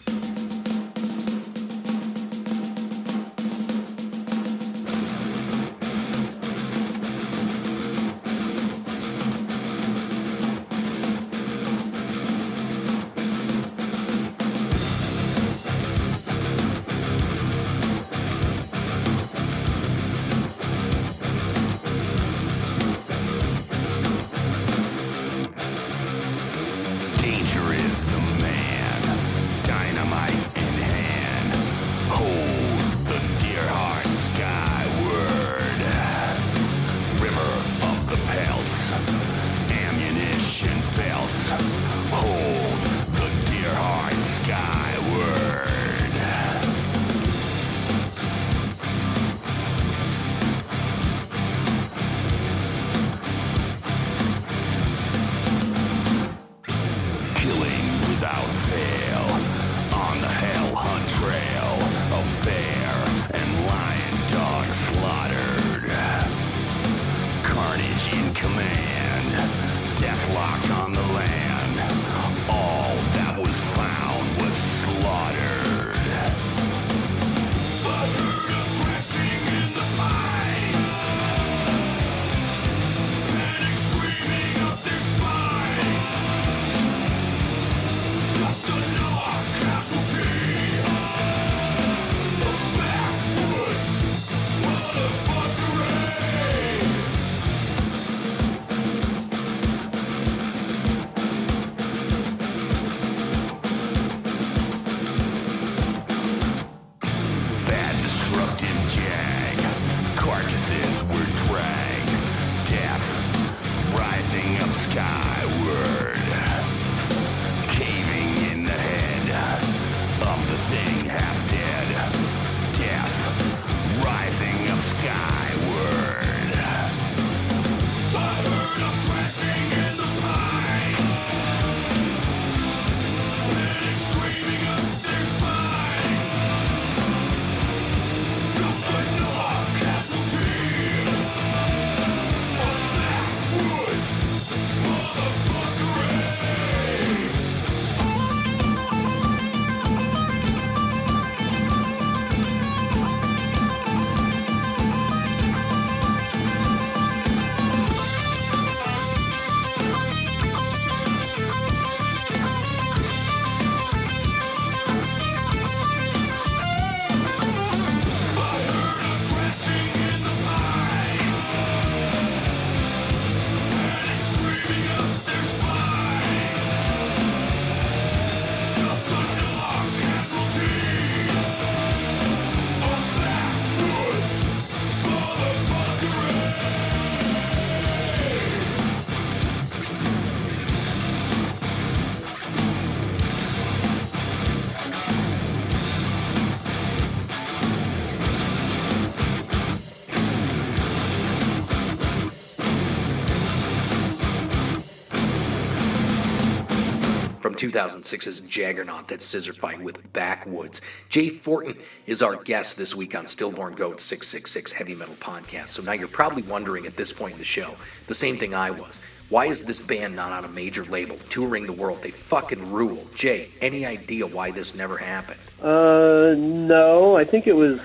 2006's 207.65 208.41
Jaggernaut, 208.41 209.07
that 209.07 209.21
Scissorfight 209.21 209.81
with 209.81 210.13
Backwoods. 210.13 210.81
Jay 211.09 211.29
Fortin 211.29 211.75
is 212.05 212.21
our 212.21 212.35
guest 212.35 212.77
this 212.77 212.93
week 212.93 213.15
on 213.15 213.25
Stillborn 213.25 213.73
Goat 213.73 213.99
666 213.99 214.71
Heavy 214.71 214.93
Metal 214.93 215.15
Podcast. 215.15 215.69
So 215.69 215.81
now 215.81 215.93
you're 215.93 216.07
probably 216.07 216.43
wondering 216.43 216.85
at 216.85 216.95
this 216.95 217.11
point 217.11 217.33
in 217.33 217.39
the 217.39 217.45
show, 217.45 217.73
the 218.05 218.13
same 218.13 218.37
thing 218.37 218.53
I 218.53 218.69
was. 218.69 218.99
Why 219.29 219.47
is 219.47 219.63
this 219.63 219.79
band 219.79 220.15
not 220.15 220.31
on 220.31 220.45
a 220.45 220.47
major 220.47 220.85
label, 220.85 221.17
touring 221.29 221.65
the 221.65 221.73
world? 221.73 222.03
They 222.03 222.11
fucking 222.11 222.71
rule. 222.71 223.03
Jay, 223.15 223.49
any 223.61 223.83
idea 223.83 224.27
why 224.27 224.51
this 224.51 224.75
never 224.75 224.97
happened? 224.97 225.39
Uh, 225.59 226.35
no, 226.37 227.17
I 227.17 227.23
think 227.23 227.47
it 227.47 227.55
was, 227.55 227.79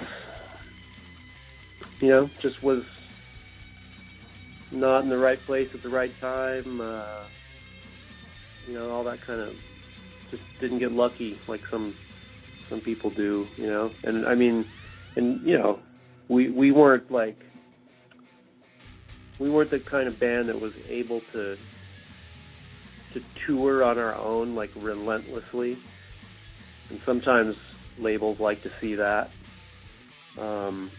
you 2.01 2.09
know, 2.09 2.31
just 2.41 2.63
was 2.63 2.85
not 4.71 5.05
in 5.05 5.09
the 5.09 5.17
right 5.17 5.39
place 5.39 5.75
at 5.75 5.83
the 5.83 5.89
right 5.89 6.13
time. 6.21 6.83
Uh, 6.83 7.23
you 8.71 8.79
know, 8.79 8.91
all 8.91 9.05
that 9.05 9.27
kind 9.27 9.41
of 9.41 9.57
just 10.31 10.43
didn't 10.61 10.79
get 10.79 10.93
lucky 10.93 11.41
like 11.49 11.63
some 11.71 11.95
some 12.69 12.81
people 12.81 13.11
do. 13.11 13.49
You 13.57 13.67
know, 13.67 13.93
and 14.05 14.27
I 14.27 14.37
mean, 14.37 14.65
and 15.17 15.41
you 15.43 15.59
know, 15.59 15.81
we 16.29 16.51
we 16.51 16.71
weren't 16.71 17.11
like 17.11 17.37
we 19.41 19.51
weren't 19.51 19.73
the 19.73 19.81
kind 19.81 20.07
of 20.07 20.21
band 20.21 20.49
that 20.49 20.61
was 20.61 20.73
able 20.89 21.23
to 21.33 21.57
to 23.15 23.21
tour 23.47 23.83
on 23.83 23.99
our 23.99 24.15
own 24.15 24.55
like 24.55 24.71
relentlessly. 24.77 25.77
And 26.91 27.01
sometimes 27.05 27.57
labels 27.99 28.39
like 28.41 28.63
to 28.63 28.71
see 28.81 28.95
that. 28.97 29.33
Um, 30.39 30.91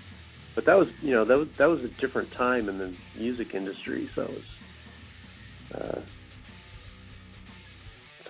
but 0.56 0.66
that 0.66 0.76
was, 0.78 0.88
you 1.02 1.12
know, 1.14 1.26
that 1.26 1.38
was 1.38 1.48
that 1.58 1.68
was 1.70 1.80
a 1.84 2.02
different 2.02 2.32
time 2.38 2.68
in 2.68 2.78
the 2.78 2.94
music 3.16 3.54
industry, 3.54 4.10
so 4.16 4.22
it 4.22 4.32
was, 4.32 4.46
uh, 5.76 6.02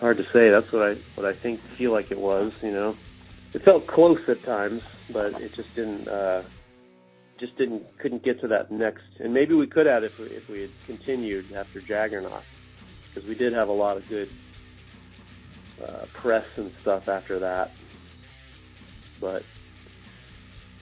hard 0.02 0.18
to 0.18 0.26
say. 0.26 0.49
That's 0.49 0.72
what 0.74 0.82
I 0.82 0.95
what 1.16 1.26
I 1.26 1.32
think 1.32 1.62
feel 1.62 1.93
like 1.93 2.12
it 2.12 2.20
was. 2.20 2.52
You 2.62 2.72
know, 2.72 2.97
it 3.54 3.62
felt 3.62 3.88
close 3.88 4.28
at 4.28 4.43
times, 4.43 4.84
but 5.10 5.39
it 5.39 5.54
just 5.54 5.74
didn't. 5.76 6.08
Uh, 6.08 6.43
just 7.38 7.58
didn't 7.58 7.84
couldn't 7.97 8.22
get 8.22 8.39
to 8.41 8.47
that 8.49 8.70
next, 8.70 9.04
and 9.20 9.34
maybe 9.34 9.56
we 9.56 9.66
could 9.66 9.88
have 9.88 10.04
if 10.04 10.20
we, 10.20 10.26
if 10.28 10.47
we 10.47 10.62
had 10.62 10.70
continued 10.86 11.52
after 11.54 11.80
Jaggernaut, 11.80 12.43
because 13.08 13.28
we 13.28 13.34
did 13.34 13.52
have 13.54 13.68
a 13.68 13.74
lot 13.74 13.97
of 13.97 14.08
good 14.10 14.30
uh, 15.84 16.06
press 16.14 16.45
and 16.58 16.72
stuff 16.82 17.10
after 17.10 17.39
that, 17.39 17.72
but 19.20 19.43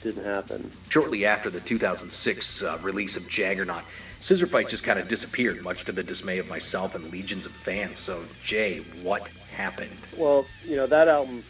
didn't 0.04 0.26
happen. 0.26 0.70
Shortly 0.90 1.26
after 1.26 1.50
the 1.50 1.62
2006 1.62 2.64
uh, 2.64 2.78
release 2.82 3.16
of 3.16 3.30
Jaggernaut, 3.30 3.84
Scissorfight 4.22 4.68
just 4.68 4.84
kind 4.84 5.00
of 5.00 5.08
disappeared, 5.08 5.64
much 5.64 5.86
to 5.86 5.92
the 5.92 6.04
dismay 6.04 6.40
of 6.40 6.50
myself 6.50 6.94
and 6.94 7.10
legions 7.10 7.46
of 7.46 7.54
fans. 7.54 8.00
So, 8.00 8.24
Jay, 8.44 8.80
what 9.02 9.30
happened? 9.56 9.98
Well, 10.18 10.46
you 10.66 10.76
know 10.76 10.88
that 10.88 11.08
album 11.08 11.44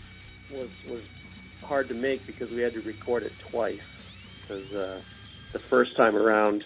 was 0.51 0.69
was 0.87 1.01
hard 1.63 1.87
to 1.87 1.93
make 1.93 2.25
because 2.27 2.51
we 2.51 2.61
had 2.61 2.73
to 2.73 2.81
record 2.81 3.23
it 3.23 3.33
twice. 3.39 3.81
Because 4.41 4.71
uh, 4.73 5.01
the 5.51 5.59
first 5.59 5.95
time 5.95 6.15
around, 6.15 6.65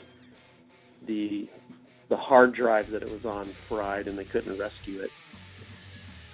the 1.06 1.48
the 2.10 2.18
hard 2.18 2.54
drive 2.54 2.92
that 2.92 3.02
it 3.02 3.10
was 3.10 3.26
on 3.26 3.46
fried, 3.46 4.08
and 4.08 4.18
they 4.18 4.26
couldn't 4.26 4.58
rescue 4.58 5.02
it. 5.02 5.12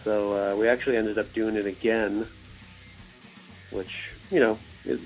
So 0.04 0.34
uh, 0.34 0.56
we 0.56 0.68
actually 0.68 0.98
ended 0.98 1.20
up 1.20 1.32
doing 1.34 1.56
it 1.56 1.68
again, 1.68 2.28
which 3.72 4.10
you 4.32 4.40
know 4.40 4.58
is, 4.86 5.00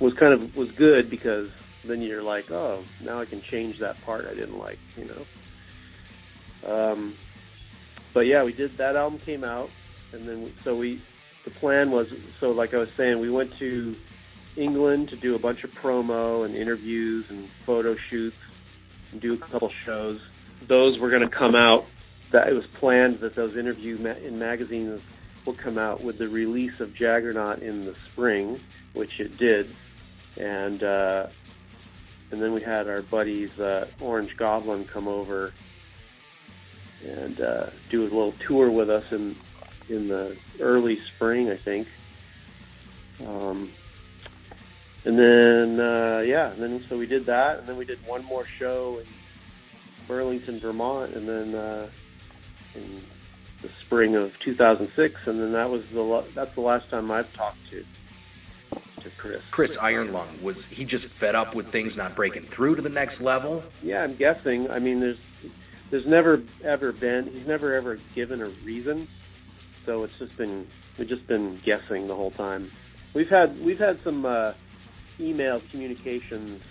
was 0.00 0.14
kind 0.14 0.32
of 0.32 0.56
was 0.56 0.72
good 0.72 1.08
because 1.08 1.50
then 1.84 2.02
you're 2.02 2.22
like, 2.22 2.50
oh, 2.50 2.82
now 3.00 3.20
I 3.20 3.24
can 3.24 3.40
change 3.42 3.78
that 3.78 4.00
part 4.04 4.26
I 4.26 4.34
didn't 4.34 4.58
like, 4.58 4.78
you 4.96 5.04
know. 5.04 6.92
Um, 6.92 7.14
but 8.12 8.26
yeah, 8.26 8.42
we 8.42 8.52
did 8.52 8.78
that 8.78 8.96
album 8.96 9.18
came 9.18 9.44
out, 9.44 9.70
and 10.12 10.28
then 10.28 10.44
we, 10.44 10.52
so 10.64 10.74
we 10.74 11.00
the 11.44 11.50
plan 11.50 11.90
was 11.90 12.12
so 12.40 12.50
like 12.50 12.74
I 12.74 12.78
was 12.78 12.90
saying, 12.96 13.20
we 13.20 13.30
went 13.30 13.56
to 13.58 13.94
England 14.56 15.10
to 15.10 15.16
do 15.16 15.34
a 15.34 15.38
bunch 15.38 15.64
of 15.64 15.74
promo 15.74 16.44
and 16.44 16.56
interviews 16.56 17.30
and 17.30 17.48
photo 17.64 17.94
shoots 17.94 18.36
and 19.12 19.20
do 19.20 19.34
a 19.34 19.38
couple 19.38 19.70
shows. 19.84 20.20
Those 20.66 20.98
were 20.98 21.10
going 21.10 21.22
to 21.22 21.28
come 21.28 21.54
out. 21.54 21.86
That 22.30 22.48
it 22.48 22.52
was 22.52 22.66
planned 22.66 23.20
that 23.20 23.34
those 23.34 23.56
interview 23.56 23.96
ma- 23.96 24.10
in 24.10 24.38
magazines 24.38 25.00
will 25.46 25.54
come 25.54 25.78
out 25.78 26.02
with 26.02 26.18
the 26.18 26.28
release 26.28 26.78
of 26.80 26.92
Jaggernaut 26.92 27.62
in 27.62 27.86
the 27.86 27.94
spring, 28.12 28.60
which 28.92 29.18
it 29.18 29.38
did, 29.38 29.70
and 30.36 30.82
uh, 30.82 31.28
and 32.30 32.42
then 32.42 32.52
we 32.52 32.60
had 32.60 32.88
our 32.88 33.02
buddies 33.02 33.58
uh, 33.58 33.86
Orange 34.00 34.36
Goblin 34.36 34.84
come 34.84 35.08
over 35.08 35.52
and 37.06 37.40
uh, 37.40 37.66
do 37.90 38.02
a 38.02 38.04
little 38.04 38.32
tour 38.32 38.70
with 38.70 38.90
us 38.90 39.10
in 39.12 39.36
in 39.88 40.08
the 40.08 40.36
early 40.60 41.00
spring, 41.00 41.50
I 41.50 41.56
think. 41.56 41.88
Um, 43.26 43.70
and 45.04 45.18
then 45.18 45.80
uh, 45.80 46.22
yeah, 46.26 46.52
and 46.52 46.62
then 46.62 46.84
so 46.88 46.98
we 46.98 47.06
did 47.06 47.26
that, 47.26 47.60
and 47.60 47.68
then 47.68 47.76
we 47.76 47.84
did 47.84 47.98
one 48.06 48.24
more 48.24 48.44
show 48.44 48.98
in 48.98 49.06
Burlington, 50.06 50.58
Vermont, 50.58 51.14
and 51.14 51.28
then 51.28 51.54
uh, 51.54 51.88
in 52.74 53.00
the 53.62 53.68
spring 53.80 54.14
of 54.14 54.38
2006, 54.40 55.26
and 55.26 55.40
then 55.40 55.52
that 55.52 55.70
was 55.70 55.86
the 55.88 56.24
that's 56.34 56.54
the 56.54 56.60
last 56.60 56.90
time 56.90 57.10
I've 57.10 57.32
talked 57.32 57.70
to 57.70 57.80
to 57.80 57.86
Chris. 59.16 59.42
Chris 59.50 59.76
Ironlung, 59.76 60.42
was 60.42 60.64
he 60.64 60.84
just 60.84 61.08
fed 61.08 61.34
up 61.34 61.54
with 61.54 61.68
things 61.68 61.96
not 61.96 62.14
breaking 62.14 62.44
through 62.44 62.76
to 62.76 62.82
the 62.82 62.88
next 62.88 63.20
level? 63.20 63.62
Yeah, 63.82 64.02
I'm 64.02 64.14
guessing. 64.14 64.70
I 64.70 64.78
mean, 64.78 65.00
there's 65.00 65.18
there's 65.90 66.06
never 66.06 66.42
ever 66.64 66.92
been 66.92 67.24
he's 67.32 67.46
never 67.46 67.74
ever 67.74 67.98
given 68.14 68.42
a 68.42 68.48
reason, 68.64 69.08
so 69.86 70.04
it's 70.04 70.18
just 70.18 70.36
been 70.36 70.66
we've 70.98 71.08
just 71.08 71.26
been 71.26 71.56
guessing 71.58 72.06
the 72.06 72.14
whole 72.14 72.30
time. 72.30 72.70
We've 73.14 73.28
had 73.28 73.58
we've 73.64 73.78
had 73.78 74.02
some 74.02 74.26
uh, 74.26 74.52
email 75.20 75.62
communications 75.70 76.62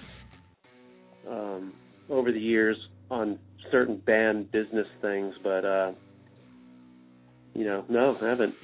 um, 1.27 1.73
over 2.09 2.31
the 2.31 2.39
years 2.39 2.87
on 3.09 3.39
certain 3.71 3.97
band 3.97 4.51
business 4.51 4.87
things, 5.01 5.35
but 5.41 5.65
uh, 5.65 5.91
you 7.53 7.65
know, 7.65 7.83
no, 7.89 8.15
I 8.21 8.25
haven't. 8.25 8.55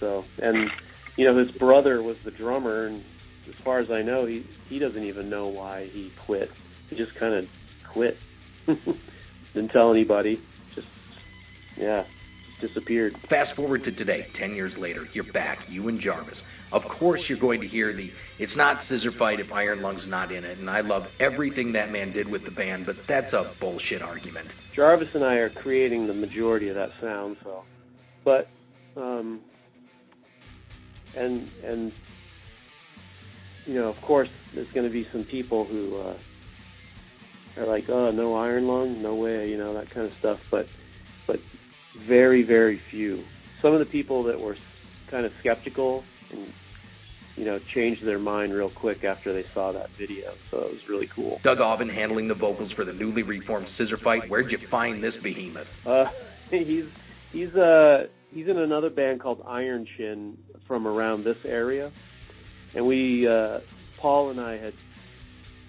So, 0.00 0.24
and 0.40 0.70
you 1.16 1.24
know, 1.24 1.36
his 1.36 1.50
brother 1.50 2.02
was 2.02 2.18
the 2.20 2.30
drummer, 2.30 2.86
and 2.86 3.04
as 3.48 3.54
far 3.56 3.78
as 3.78 3.90
I 3.90 4.02
know, 4.02 4.26
he 4.26 4.44
he 4.68 4.78
doesn't 4.78 5.04
even 5.04 5.28
know 5.30 5.48
why 5.48 5.86
he 5.86 6.10
quit. 6.18 6.50
He 6.90 6.96
just 6.96 7.14
kind 7.14 7.34
of 7.34 7.48
quit. 7.84 8.18
Didn't 8.66 9.70
tell 9.70 9.90
anybody. 9.90 10.40
Just 10.74 10.88
yeah, 11.76 12.04
disappeared. 12.60 13.16
Fast 13.18 13.54
forward 13.54 13.84
to 13.84 13.92
today, 13.92 14.26
10 14.32 14.54
years 14.54 14.76
later, 14.76 15.08
you're 15.12 15.24
back, 15.24 15.68
you 15.70 15.88
and 15.88 16.00
Jarvis. 16.00 16.44
Of 16.72 16.86
course, 16.86 17.28
you're 17.28 17.38
going 17.38 17.60
to 17.60 17.66
hear 17.66 17.92
the 17.92 18.10
it's 18.38 18.56
not 18.56 18.78
Scissorfight 18.78 19.38
if 19.38 19.50
Ironlung's 19.50 20.06
not 20.06 20.32
in 20.32 20.44
it, 20.44 20.58
and 20.58 20.68
I 20.68 20.80
love 20.80 21.10
everything 21.20 21.72
that 21.72 21.90
man 21.90 22.12
did 22.12 22.28
with 22.28 22.44
the 22.44 22.50
band, 22.50 22.86
but 22.86 23.06
that's 23.06 23.32
a 23.32 23.50
bullshit 23.60 24.02
argument. 24.02 24.54
Jarvis 24.72 25.14
and 25.14 25.24
I 25.24 25.36
are 25.36 25.48
creating 25.48 26.06
the 26.06 26.14
majority 26.14 26.68
of 26.68 26.74
that 26.74 26.92
sound, 27.00 27.36
so. 27.42 27.64
But, 28.24 28.48
um, 28.96 29.40
and 31.16 31.50
and 31.64 31.92
you 33.66 33.74
know, 33.74 33.88
of 33.88 34.00
course, 34.00 34.28
there's 34.54 34.70
going 34.70 34.86
to 34.86 34.92
be 34.92 35.04
some 35.10 35.24
people 35.24 35.64
who 35.64 35.96
uh, 35.96 36.14
are 37.60 37.66
like, 37.66 37.88
"Oh, 37.90 38.10
no 38.10 38.32
Ironlung, 38.34 38.98
no 38.98 39.14
way," 39.14 39.50
you 39.50 39.58
know, 39.58 39.74
that 39.74 39.90
kind 39.90 40.06
of 40.06 40.14
stuff. 40.14 40.46
But, 40.50 40.68
but 41.26 41.40
very, 41.96 42.42
very 42.42 42.76
few. 42.76 43.24
Some 43.60 43.72
of 43.72 43.80
the 43.80 43.86
people 43.86 44.22
that 44.24 44.40
were 44.40 44.56
kind 45.08 45.26
of 45.26 45.32
skeptical 45.40 46.04
and 46.30 46.52
you 47.36 47.44
know 47.44 47.58
changed 47.58 48.02
their 48.02 48.18
mind 48.18 48.52
real 48.54 48.70
quick 48.70 49.04
after 49.04 49.32
they 49.32 49.42
saw 49.42 49.72
that 49.72 49.90
video. 49.90 50.32
So 50.50 50.58
it 50.58 50.72
was 50.72 50.88
really 50.88 51.06
cool. 51.08 51.40
Doug 51.42 51.60
Aubin 51.60 51.88
handling 51.88 52.28
the 52.28 52.34
vocals 52.34 52.70
for 52.70 52.84
the 52.84 52.92
newly 52.92 53.22
reformed 53.22 53.66
Scissorfight. 53.66 54.28
Where'd 54.28 54.52
you 54.52 54.58
find 54.58 55.02
this 55.02 55.16
behemoth? 55.16 55.84
Uh, 55.86 56.08
he's 56.50 56.86
he's 57.32 57.54
uh 57.56 58.06
he's 58.36 58.48
in 58.48 58.58
another 58.58 58.90
band 58.90 59.20
called 59.20 59.42
Iron 59.46 59.86
Chin 59.96 60.36
from 60.68 60.86
around 60.86 61.24
this 61.24 61.38
area, 61.46 61.90
and 62.74 62.86
we 62.86 63.26
uh, 63.26 63.60
Paul 63.96 64.30
and 64.30 64.40
I 64.40 64.58
had 64.58 64.74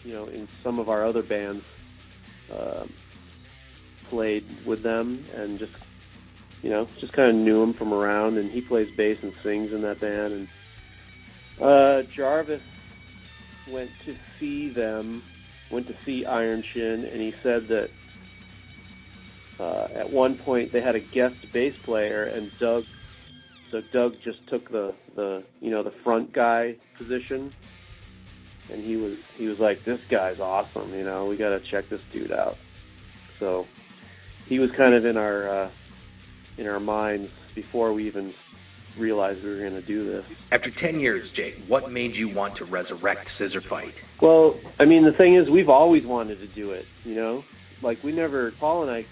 you 0.04 0.14
know 0.14 0.28
in 0.28 0.50
some 0.64 0.78
of 0.78 0.90
our 0.90 1.06
other 1.06 1.24
bands 1.24 1.64
uh, 2.52 2.86
played 4.10 4.44
with 4.66 4.84
them 4.84 5.26
and 5.34 5.58
just 5.58 5.72
you 6.62 6.70
know 6.70 6.90
just 7.00 7.14
kind 7.14 7.30
of 7.30 7.36
knew 7.36 7.64
him 7.64 7.74
from 7.74 7.94
around, 7.94 8.38
and 8.38 8.52
he 8.52 8.60
plays 8.60 8.90
bass 8.96 9.18
and 9.22 9.34
sings 9.44 9.72
in 9.72 9.82
that 9.84 10.02
band, 10.02 10.34
and 10.34 10.48
uh, 11.62 12.04
Jarvis 12.16 12.62
went 13.66 13.98
to 14.06 14.16
see 14.40 14.70
them, 14.70 15.24
went 15.70 15.88
to 15.88 15.96
see 16.06 16.26
Iron 16.26 16.64
Chin, 16.74 17.06
and 17.10 17.22
he 17.22 17.34
said 17.42 17.70
that 17.70 17.92
uh, 19.60 19.88
at 19.94 20.10
one 20.10 20.36
point 20.36 20.72
they 20.72 20.82
had 20.82 20.96
a 20.96 21.00
guest 21.00 21.52
bass 21.52 21.76
player, 21.78 22.24
and 22.24 22.52
Doug, 22.60 22.86
so 23.72 23.82
Doug 23.92 24.20
just 24.22 24.46
took 24.48 24.70
the 24.70 24.94
the 25.16 25.44
you 25.62 25.72
know 25.72 25.84
the 25.84 25.92
front 25.92 26.34
guy 26.34 26.76
position, 26.96 27.52
and 28.72 28.84
he 28.84 28.98
was 28.98 29.18
he 29.38 29.48
was 29.48 29.60
like, 29.60 29.84
this 29.84 30.02
guy's 30.10 30.40
awesome, 30.40 30.94
you 30.94 31.04
know, 31.04 31.26
we 31.26 31.38
got 31.38 31.50
to 31.50 31.60
check 31.60 31.90
this 31.90 32.02
dude 32.12 32.32
out. 32.32 32.58
So 33.40 33.68
he 34.48 34.60
was 34.60 34.72
kind 34.72 34.94
of 34.94 35.06
in 35.06 35.18
our 35.18 35.48
uh, 35.48 35.70
in 36.58 36.68
our 36.68 36.80
minds 36.80 37.32
before 37.56 37.94
we 37.94 38.06
even 38.06 38.34
realized 38.98 39.44
we 39.44 39.52
were 39.52 39.58
going 39.60 39.76
to 39.76 39.82
do 39.82 40.04
this. 40.04 40.26
After 40.52 40.72
10 40.72 41.00
years, 41.00 41.32
Jay, 41.32 41.54
what 41.68 41.92
made 41.92 42.18
you 42.18 42.28
want 42.28 42.56
to 42.56 42.66
resurrect 42.66 43.28
Scissorfight? 43.28 43.94
Well, 44.22 44.58
I 44.80 44.86
mean, 44.86 45.04
the 45.04 45.12
thing 45.12 45.36
is, 45.36 45.50
we've 45.50 45.70
always 45.70 46.06
wanted 46.06 46.40
to 46.40 46.48
do 46.48 46.72
it. 46.72 46.88
You 47.06 47.16
know, 47.16 47.44
like 47.82 48.04
we 48.04 48.12
never 48.12 48.52
Paul 48.52 48.84
and 48.84 48.92
I 48.92 49.06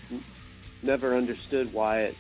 never 0.86 1.16
understood 1.16 1.72
why 1.72 2.02
it 2.02 2.18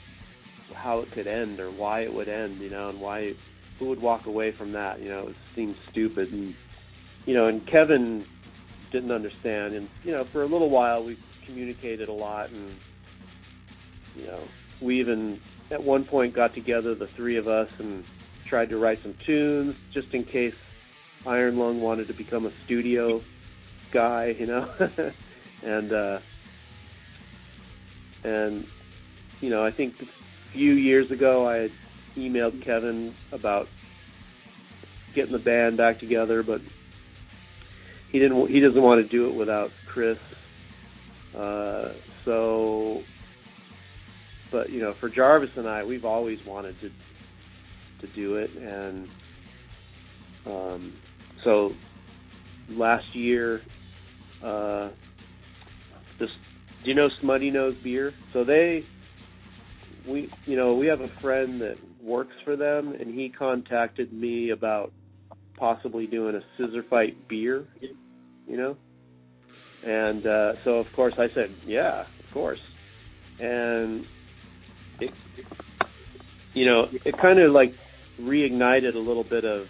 how 0.75 0.99
it 0.99 1.11
could 1.11 1.27
end 1.27 1.59
or 1.59 1.71
why 1.71 2.01
it 2.01 2.13
would 2.13 2.29
end, 2.29 2.61
you 2.61 2.69
know, 2.69 2.89
and 2.89 2.99
why 2.99 3.33
who 3.79 3.87
would 3.87 3.99
walk 3.99 4.25
away 4.25 4.51
from 4.57 4.71
that, 4.73 5.01
you 5.01 5.09
know, 5.09 5.27
it 5.27 5.35
seemed 5.55 5.75
stupid 5.91 6.31
and 6.31 6.55
you 7.25 7.33
know, 7.33 7.47
and 7.47 7.65
Kevin 7.67 8.25
didn't 8.91 9.11
understand 9.11 9.75
and 9.75 9.89
you 10.03 10.11
know, 10.11 10.27
for 10.31 10.43
a 10.43 10.47
little 10.47 10.69
while 10.69 11.03
we 11.03 11.17
communicated 11.45 12.09
a 12.09 12.13
lot 12.13 12.51
and 12.51 12.79
you 14.15 14.25
know, 14.25 14.53
we 14.79 14.99
even 14.99 15.39
at 15.71 15.83
one 15.83 16.05
point 16.05 16.35
got 16.35 16.53
together 16.53 16.95
the 16.95 17.09
three 17.15 17.37
of 17.37 17.47
us 17.47 17.69
and 17.79 18.05
tried 18.47 18.69
to 18.69 18.77
write 18.77 18.99
some 19.03 19.15
tunes 19.25 19.75
just 19.93 20.07
in 20.13 20.23
case 20.23 20.53
Ironlung 21.25 21.79
wanted 21.79 22.07
to 22.07 22.13
become 22.13 22.45
a 22.45 22.51
studio 22.63 23.23
guy, 23.93 24.33
you 24.39 24.45
know. 24.47 24.67
and 25.61 25.91
uh 25.93 26.19
and 28.25 28.67
you 29.41 29.49
know, 29.49 29.63
I 29.63 29.71
think 29.71 30.01
a 30.01 30.05
few 30.51 30.73
years 30.73 31.11
ago 31.11 31.47
I 31.47 31.57
had 31.57 31.71
emailed 32.17 32.61
Kevin 32.61 33.13
about 33.31 33.67
getting 35.13 35.33
the 35.33 35.39
band 35.39 35.77
back 35.77 35.99
together, 35.99 36.43
but 36.43 36.61
he 38.09 38.19
didn't. 38.19 38.49
He 38.49 38.59
doesn't 38.59 38.81
want 38.81 39.01
to 39.01 39.07
do 39.07 39.27
it 39.27 39.35
without 39.35 39.71
Chris. 39.85 40.17
Uh, 41.37 41.89
so, 42.23 43.03
but 44.51 44.69
you 44.69 44.79
know, 44.79 44.93
for 44.93 45.09
Jarvis 45.09 45.57
and 45.57 45.67
I, 45.67 45.83
we've 45.83 46.05
always 46.05 46.43
wanted 46.45 46.79
to 46.81 46.91
to 47.99 48.07
do 48.07 48.35
it, 48.37 48.51
and 48.55 49.09
um, 50.45 50.93
so 51.43 51.73
last 52.69 53.15
year, 53.15 53.61
uh, 54.43 54.89
this. 56.17 56.31
Do 56.85 56.91
you 56.91 56.95
know 56.95 57.09
Smuttynose 57.23 57.81
Beer? 57.81 58.13
So 58.31 58.43
they 58.43 58.85
we 60.05 60.29
you 60.45 60.55
know 60.55 60.75
we 60.75 60.85
have 60.85 61.01
a 61.01 61.09
friend 61.19 61.59
that 61.61 61.77
works 62.03 62.35
for 62.43 62.55
them 62.55 62.93
and 62.93 63.11
he 63.13 63.29
contacted 63.29 64.13
me 64.13 64.51
about 64.51 64.93
possibly 65.57 66.05
doing 66.05 66.35
a 66.35 66.61
Scissorfight 66.61 67.15
beer 67.27 67.65
you 68.47 68.57
know? 68.57 68.77
And 69.81 70.27
uh, 70.27 70.53
so 70.63 70.75
of 70.75 70.91
course 70.93 71.15
i 71.17 71.27
said 71.33 71.55
yeah 71.65 72.01
of 72.23 72.31
course. 72.31 72.59
And 73.39 74.05
it 74.99 75.11
you 76.53 76.67
know 76.67 76.89
it 77.03 77.17
kind 77.17 77.39
of 77.39 77.51
like 77.51 77.75
reignited 78.21 78.93
a 78.93 78.99
little 78.99 79.23
bit 79.23 79.43
of 79.43 79.69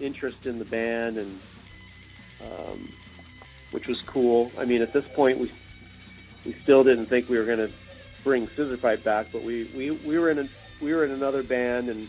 interest 0.00 0.38
in 0.46 0.58
the 0.58 0.64
band 0.64 1.18
and 1.18 1.40
um, 2.40 2.88
which 3.70 3.86
was 3.86 3.98
cool. 4.06 4.50
I 4.58 4.64
mean 4.64 4.80
at 4.80 4.94
this 4.94 5.04
point 5.14 5.38
we 5.38 5.52
we 6.48 6.56
still 6.62 6.82
didn't 6.82 7.10
think 7.10 7.28
we 7.28 7.36
were 7.36 7.44
going 7.44 7.58
to 7.58 7.70
bring 8.24 8.48
Scissorfight 8.58 9.04
back, 9.04 9.26
but 9.30 9.44
we, 9.44 9.66
we, 9.66 9.90
we 9.90 10.18
were 10.18 10.30
in 10.30 10.38
a, 10.38 10.44
we 10.80 10.94
were 10.94 11.04
in 11.04 11.10
another 11.10 11.42
band, 11.42 11.90
and 11.90 12.08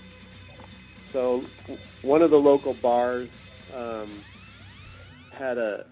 so 1.11 1.49
one 2.01 2.21
of 2.21 2.31
the 2.31 2.37
local 2.37 2.73
bars 2.73 3.29
um, 3.75 4.23
had 5.37 5.57
a 5.57 5.83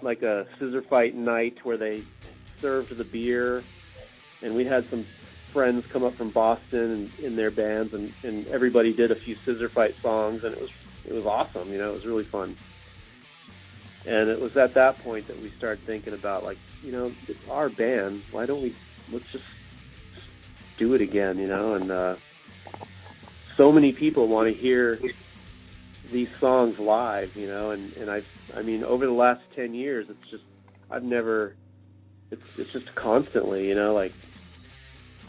like 0.00 0.22
a 0.22 0.46
Scissorfight 0.58 1.14
night 1.14 1.56
where 1.62 1.76
they 1.76 2.04
served 2.62 2.96
the 2.96 3.04
beer, 3.04 3.66
and 4.40 4.54
we 4.54 4.64
had 4.64 4.86
some 4.88 5.04
friends 5.52 5.84
come 5.92 6.04
up 6.04 6.16
from 6.16 6.30
Boston 6.30 6.90
and 6.90 7.10
in 7.22 7.36
their 7.36 7.50
bands, 7.50 7.92
and, 7.92 8.14
and 8.24 8.46
everybody 8.48 8.94
did 8.94 9.12
a 9.12 9.16
few 9.26 9.36
Scissorfight 9.46 10.00
songs, 10.00 10.40
and 10.42 10.54
it 10.54 10.60
was 10.60 10.70
it 11.04 11.12
was 11.12 11.26
awesome. 11.26 11.70
You 11.70 11.78
know, 11.78 11.90
it 11.90 11.96
was 11.96 12.06
really 12.06 12.26
fun. 12.32 12.56
And 14.06 14.30
it 14.30 14.40
was 14.40 14.52
at 14.56 14.74
that 14.74 15.00
point 15.00 15.28
that 15.28 15.38
we 15.38 15.52
started 15.58 15.84
thinking 15.86 16.14
about 16.14 16.44
like, 16.44 16.58
you 16.84 16.92
know, 16.92 17.12
it's 17.28 17.48
our 17.48 17.68
band. 17.68 18.22
Why 18.30 18.46
don't 18.46 18.62
we 18.62 18.74
let's 19.12 19.30
just 19.30 19.44
do 20.76 20.94
it 20.94 21.00
again, 21.00 21.38
you 21.38 21.46
know? 21.46 21.74
And 21.74 21.90
uh, 21.90 22.16
so 23.56 23.70
many 23.70 23.92
people 23.92 24.26
want 24.26 24.48
to 24.48 24.54
hear 24.54 24.98
these 26.10 26.28
songs 26.40 26.78
live, 26.78 27.36
you 27.36 27.46
know. 27.46 27.70
And 27.70 27.96
and 27.96 28.10
I, 28.10 28.22
I 28.56 28.62
mean, 28.62 28.84
over 28.84 29.06
the 29.06 29.12
last 29.12 29.42
ten 29.54 29.74
years, 29.74 30.08
it's 30.08 30.30
just 30.30 30.44
I've 30.90 31.04
never, 31.04 31.54
it's 32.30 32.58
it's 32.58 32.72
just 32.72 32.94
constantly, 32.94 33.68
you 33.68 33.74
know, 33.74 33.94
like, 33.94 34.12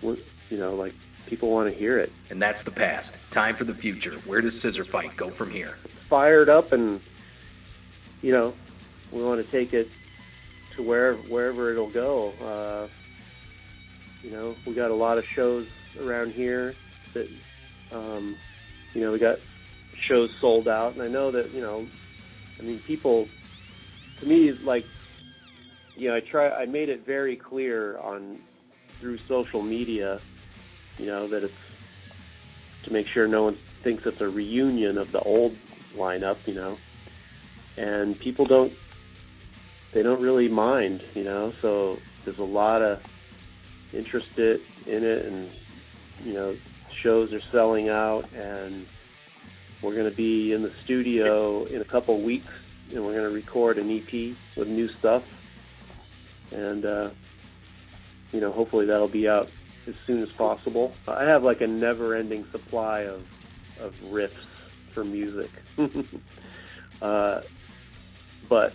you 0.01 0.18
know, 0.51 0.76
like 0.76 0.93
people 1.28 1.49
want 1.49 1.72
to 1.72 1.78
hear 1.78 1.99
it. 1.99 2.12
And 2.30 2.41
that's 2.41 2.64
the 2.64 2.72
past. 2.72 3.16
Time 3.32 3.56
for 3.56 3.64
the 3.64 3.74
future. 3.74 4.14
Where 4.26 4.41
does 4.41 4.62
Scissorfight 4.62 5.16
go 5.16 5.30
from 5.30 5.51
here? 5.51 5.78
Fired 6.10 6.49
up, 6.49 6.72
and 6.72 6.99
you 8.22 8.32
know, 8.32 8.54
we 9.12 9.24
want 9.24 9.43
to 9.43 9.51
take 9.51 9.74
it 9.74 9.89
to 10.76 10.84
where 10.84 11.15
wherever 11.15 11.71
it'll 11.71 11.89
go. 11.89 12.34
Uh, 12.41 12.88
you 14.24 14.32
know, 14.32 14.55
we 14.65 14.74
got 14.74 14.91
a 14.91 14.95
lot 14.95 15.17
of 15.17 15.26
shows 15.36 15.67
around 15.99 16.34
here 16.34 16.76
that, 17.13 17.28
um, 17.91 18.38
you 18.93 19.01
know, 19.01 19.11
we 19.11 19.19
got 19.19 19.39
shows 20.07 20.30
sold 20.39 20.67
out, 20.67 20.93
and 20.93 21.03
I 21.03 21.07
know 21.07 21.32
that 21.32 21.53
you 21.53 21.61
know, 21.61 21.88
I 22.59 22.63
mean, 22.63 22.80
people, 22.80 23.28
to 24.19 24.26
me, 24.26 24.51
like, 24.63 24.86
you 25.95 26.09
know, 26.09 26.15
I 26.15 26.21
try, 26.21 26.49
I 26.49 26.65
made 26.65 26.89
it 26.89 27.05
very 27.05 27.36
clear 27.36 27.97
on 27.99 28.39
through 28.99 29.17
social 29.28 29.61
media, 29.61 30.21
you 30.97 31.05
know, 31.05 31.28
that 31.28 31.43
it's 31.43 31.53
to 32.84 32.91
make 32.91 33.07
sure 33.13 33.28
no 33.28 33.43
one 33.43 33.57
thinks 33.84 34.03
it's 34.05 34.21
a 34.21 34.28
reunion 34.28 34.97
of 34.97 35.11
the 35.11 35.19
old 35.19 35.57
lineup, 35.95 36.38
you 36.45 36.53
know, 36.53 36.78
and 37.78 38.17
people 38.19 38.45
don't, 38.45 38.74
they 39.94 40.02
don't 40.02 40.22
really 40.22 40.50
mind, 40.50 41.04
you 41.14 41.24
know, 41.24 41.54
so 41.62 42.00
there's 42.26 42.39
a 42.39 42.44
lot 42.44 42.82
of 42.82 43.02
interest 43.94 44.38
in 44.38 44.60
it, 44.88 45.26
and 45.26 45.50
you 46.26 46.34
know, 46.34 46.56
shows 46.91 47.32
are 47.32 47.39
selling 47.39 47.89
out, 47.89 48.28
and 48.34 48.86
we're 49.82 49.94
going 49.94 50.10
to 50.10 50.16
be 50.16 50.52
in 50.52 50.64
the 50.64 50.72
studio 50.84 51.66
in 51.66 51.82
a 51.82 51.86
couple 51.86 52.20
weeks, 52.20 52.52
and 52.94 53.06
we're 53.06 53.14
going 53.14 53.30
to 53.30 53.34
record 53.34 53.78
an 53.78 53.89
EP 53.91 54.36
with 54.58 54.68
new 54.68 54.88
stuff, 54.88 55.24
and 56.52 56.86
uh, 56.86 57.10
you 58.32 58.41
know, 58.41 58.52
hopefully 58.52 58.88
that'll 58.88 59.08
be 59.08 59.30
out 59.30 59.50
as 59.88 59.96
soon 60.08 60.24
as 60.24 60.30
possible. 60.30 60.94
I 61.08 61.26
have 61.26 61.44
like 61.44 61.62
a 61.62 61.68
never-ending 61.68 62.46
supply 62.52 63.02
of 63.02 63.24
of 63.80 63.96
riffs 64.12 64.32
for 64.91 65.04
music, 65.04 65.52
uh, 67.02 67.41
but 68.50 68.74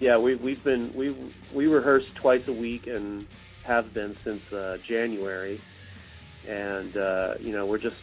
yeah, 0.00 0.16
we 0.16 0.34
we've 0.34 0.62
been 0.64 0.92
we 0.94 1.14
we 1.52 1.66
rehearse 1.66 2.06
twice 2.14 2.48
a 2.48 2.52
week 2.52 2.86
and 2.86 3.26
have 3.64 3.92
been 3.94 4.16
since 4.24 4.52
uh, 4.52 4.78
January, 4.82 5.60
and 6.48 6.96
uh, 6.96 7.34
you 7.38 7.52
know 7.52 7.66
we're 7.66 7.78
just 7.78 7.96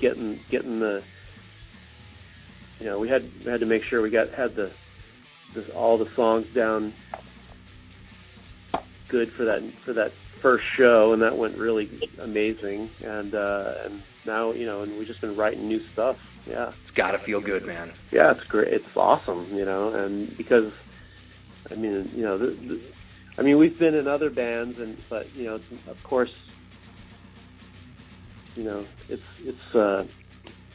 getting 0.00 0.40
getting 0.50 0.80
the 0.80 1.02
you 2.80 2.86
know 2.86 2.98
we 2.98 3.08
had 3.08 3.28
we 3.44 3.50
had 3.50 3.60
to 3.60 3.66
make 3.66 3.82
sure 3.84 4.00
we 4.00 4.10
got 4.10 4.30
had 4.30 4.54
the, 4.56 4.70
the 5.54 5.70
all 5.74 5.98
the 5.98 6.08
songs 6.10 6.46
down 6.48 6.92
good 9.08 9.30
for 9.32 9.44
that 9.44 9.62
for 9.84 9.92
that 9.92 10.12
first 10.12 10.64
show, 10.64 11.12
and 11.12 11.22
that 11.22 11.36
went 11.36 11.56
really 11.58 11.90
amazing, 12.20 12.88
and 13.04 13.34
uh, 13.34 13.74
and 13.84 14.02
now 14.24 14.52
you 14.52 14.64
know 14.66 14.82
and 14.82 14.96
we've 14.98 15.06
just 15.06 15.20
been 15.20 15.36
writing 15.36 15.68
new 15.68 15.80
stuff. 15.80 16.24
Yeah, 16.48 16.72
It's 16.80 16.90
got 16.92 17.10
to 17.10 17.18
feel 17.18 17.42
good, 17.42 17.66
man. 17.66 17.92
yeah, 18.10 18.30
it's 18.30 18.44
great. 18.44 18.68
It's 18.72 18.96
awesome, 18.96 19.46
you 19.52 19.66
know, 19.66 19.92
and 19.92 20.34
because 20.38 20.72
I 21.70 21.74
mean, 21.74 22.10
you 22.14 22.22
know, 22.22 22.38
the, 22.38 22.46
the, 22.46 22.80
I 23.36 23.42
mean, 23.42 23.58
we've 23.58 23.78
been 23.78 23.94
in 23.94 24.08
other 24.08 24.30
bands, 24.30 24.78
and 24.78 24.96
but 25.08 25.34
you 25.34 25.44
know, 25.44 25.54
of 25.86 26.02
course, 26.02 26.34
you 28.56 28.64
know, 28.64 28.84
it's 29.08 29.22
it's 29.44 29.74
uh, 29.74 30.04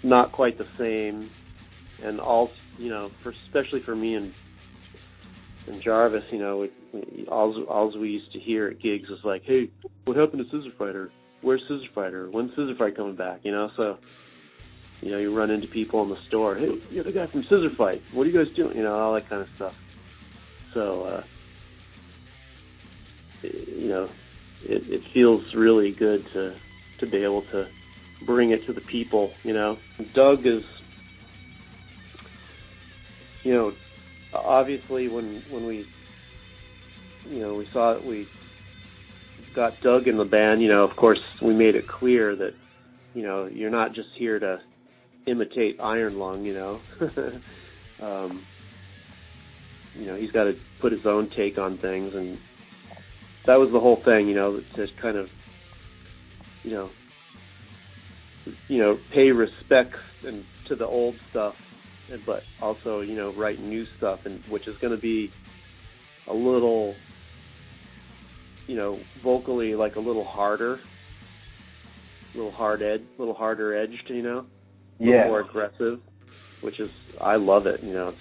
not 0.03 0.31
quite 0.31 0.57
the 0.57 0.67
same, 0.77 1.29
and 2.03 2.19
all 2.19 2.51
you 2.77 2.89
know, 2.89 3.09
for 3.21 3.29
especially 3.29 3.81
for 3.81 3.95
me 3.95 4.15
and 4.15 4.33
and 5.67 5.81
Jarvis, 5.81 6.25
you 6.31 6.39
know, 6.39 6.63
it, 6.63 6.73
it, 6.93 7.27
all 7.27 7.63
all 7.63 7.89
we 7.97 8.09
used 8.09 8.31
to 8.33 8.39
hear 8.39 8.67
at 8.67 8.79
gigs 8.79 9.09
was 9.09 9.23
like, 9.23 9.43
"Hey, 9.43 9.69
what 10.05 10.17
happened 10.17 10.49
to 10.49 10.49
Scissor 10.49 10.75
Fighter? 10.75 11.11
Where's 11.41 11.61
Scissor 11.67 11.91
Fighter? 11.93 12.29
When's 12.29 12.51
Scissorfight 12.51 12.95
coming 12.95 13.15
back?" 13.15 13.41
You 13.43 13.51
know, 13.51 13.71
so 13.75 13.97
you 15.01 15.11
know, 15.11 15.17
you 15.17 15.35
run 15.35 15.51
into 15.51 15.67
people 15.67 16.01
in 16.03 16.09
the 16.09 16.21
store. 16.21 16.55
Hey, 16.55 16.77
you're 16.91 17.03
the 17.03 17.11
guy 17.11 17.25
from 17.25 17.43
Scissorfight. 17.43 18.01
What 18.13 18.25
are 18.25 18.29
you 18.29 18.43
guys 18.43 18.53
doing? 18.53 18.77
You 18.77 18.83
know, 18.83 18.97
all 18.97 19.13
that 19.13 19.27
kind 19.27 19.41
of 19.41 19.49
stuff. 19.55 19.77
So, 20.73 21.03
uh, 21.03 21.23
you 23.43 23.87
know, 23.89 24.11
it, 24.61 24.83
it 24.87 25.01
feels 25.13 25.43
really 25.55 25.91
good 25.91 26.27
to 26.33 26.61
to 26.99 27.07
be 27.07 27.17
able 27.23 27.43
to 27.43 27.67
bring 28.21 28.51
it 28.51 28.65
to 28.67 28.73
the 28.73 28.81
people. 28.81 29.39
You 29.43 29.53
know, 29.53 29.79
Doug 30.13 30.45
is, 30.45 30.63
you 33.43 33.53
know, 33.53 33.75
obviously 34.31 35.07
when 35.09 35.43
when 35.47 35.65
we, 35.65 35.89
you 37.29 37.39
know, 37.41 37.55
we 37.55 37.67
saw 37.73 37.93
it, 37.93 38.03
we 38.03 38.29
got 39.53 39.81
Doug 39.81 40.07
in 40.07 40.17
the 40.17 40.25
band. 40.25 40.61
You 40.61 40.69
know, 40.69 40.83
of 40.83 40.95
course, 40.95 41.19
we 41.41 41.53
made 41.53 41.75
it 41.75 41.87
clear 41.87 42.35
that, 42.35 42.53
you 43.13 43.23
know, 43.23 43.47
you're 43.47 43.69
not 43.69 43.93
just 43.93 44.09
here 44.17 44.39
to 44.39 44.59
imitate 45.27 45.79
Ironlung. 45.79 46.45
You 46.45 46.53
know. 46.53 47.41
um, 47.99 48.47
you 49.93 50.05
know 50.05 50.15
he's 50.15 50.31
got 50.31 50.45
to 50.45 50.53
put 50.79 50.91
his 50.91 51.05
own 51.05 51.29
take 51.35 51.57
on 51.57 51.77
things 51.77 52.13
and 52.15 52.39
that 53.45 53.55
was 53.55 53.69
the 53.71 53.79
whole 53.79 54.01
thing, 54.05 54.27
you 54.27 54.35
know, 54.35 54.61
to 54.75 54.87
kind 55.01 55.17
of, 55.17 55.29
you 56.63 56.71
know, 56.71 56.93
you 58.67 58.77
know, 58.79 58.99
pay 59.09 59.31
respects 59.31 59.99
and 60.23 60.45
to 60.65 60.75
the 60.75 60.85
old 60.85 61.19
stuff, 61.29 61.55
and, 62.09 62.25
but 62.25 62.47
also, 62.61 63.01
you 63.01 63.15
know, 63.15 63.31
write 63.33 63.59
new 63.59 63.85
stuff, 63.97 64.21
and 64.25 64.41
which 64.47 64.67
is 64.67 64.77
going 64.79 64.91
to 64.91 64.99
be 64.99 65.33
a 66.27 66.33
little, 66.33 67.01
you 68.67 68.75
know, 68.75 69.05
vocally 69.21 69.75
like 69.75 69.95
a 69.97 69.99
little 70.01 70.25
harder, 70.25 70.83
a 72.33 72.37
little 72.37 72.51
hard 72.51 72.81
edge, 72.81 73.01
a 73.17 73.21
little 73.21 73.33
harder 73.35 73.75
edged, 73.75 74.09
you 74.09 74.21
know, 74.23 74.45
Yeah. 74.99 75.25
more 75.27 75.41
aggressive, 75.41 75.99
which 76.61 76.79
is 76.79 76.91
I 77.19 77.35
love 77.35 77.67
it, 77.67 77.81
you 77.83 77.93
know, 77.93 78.09
it's 78.09 78.19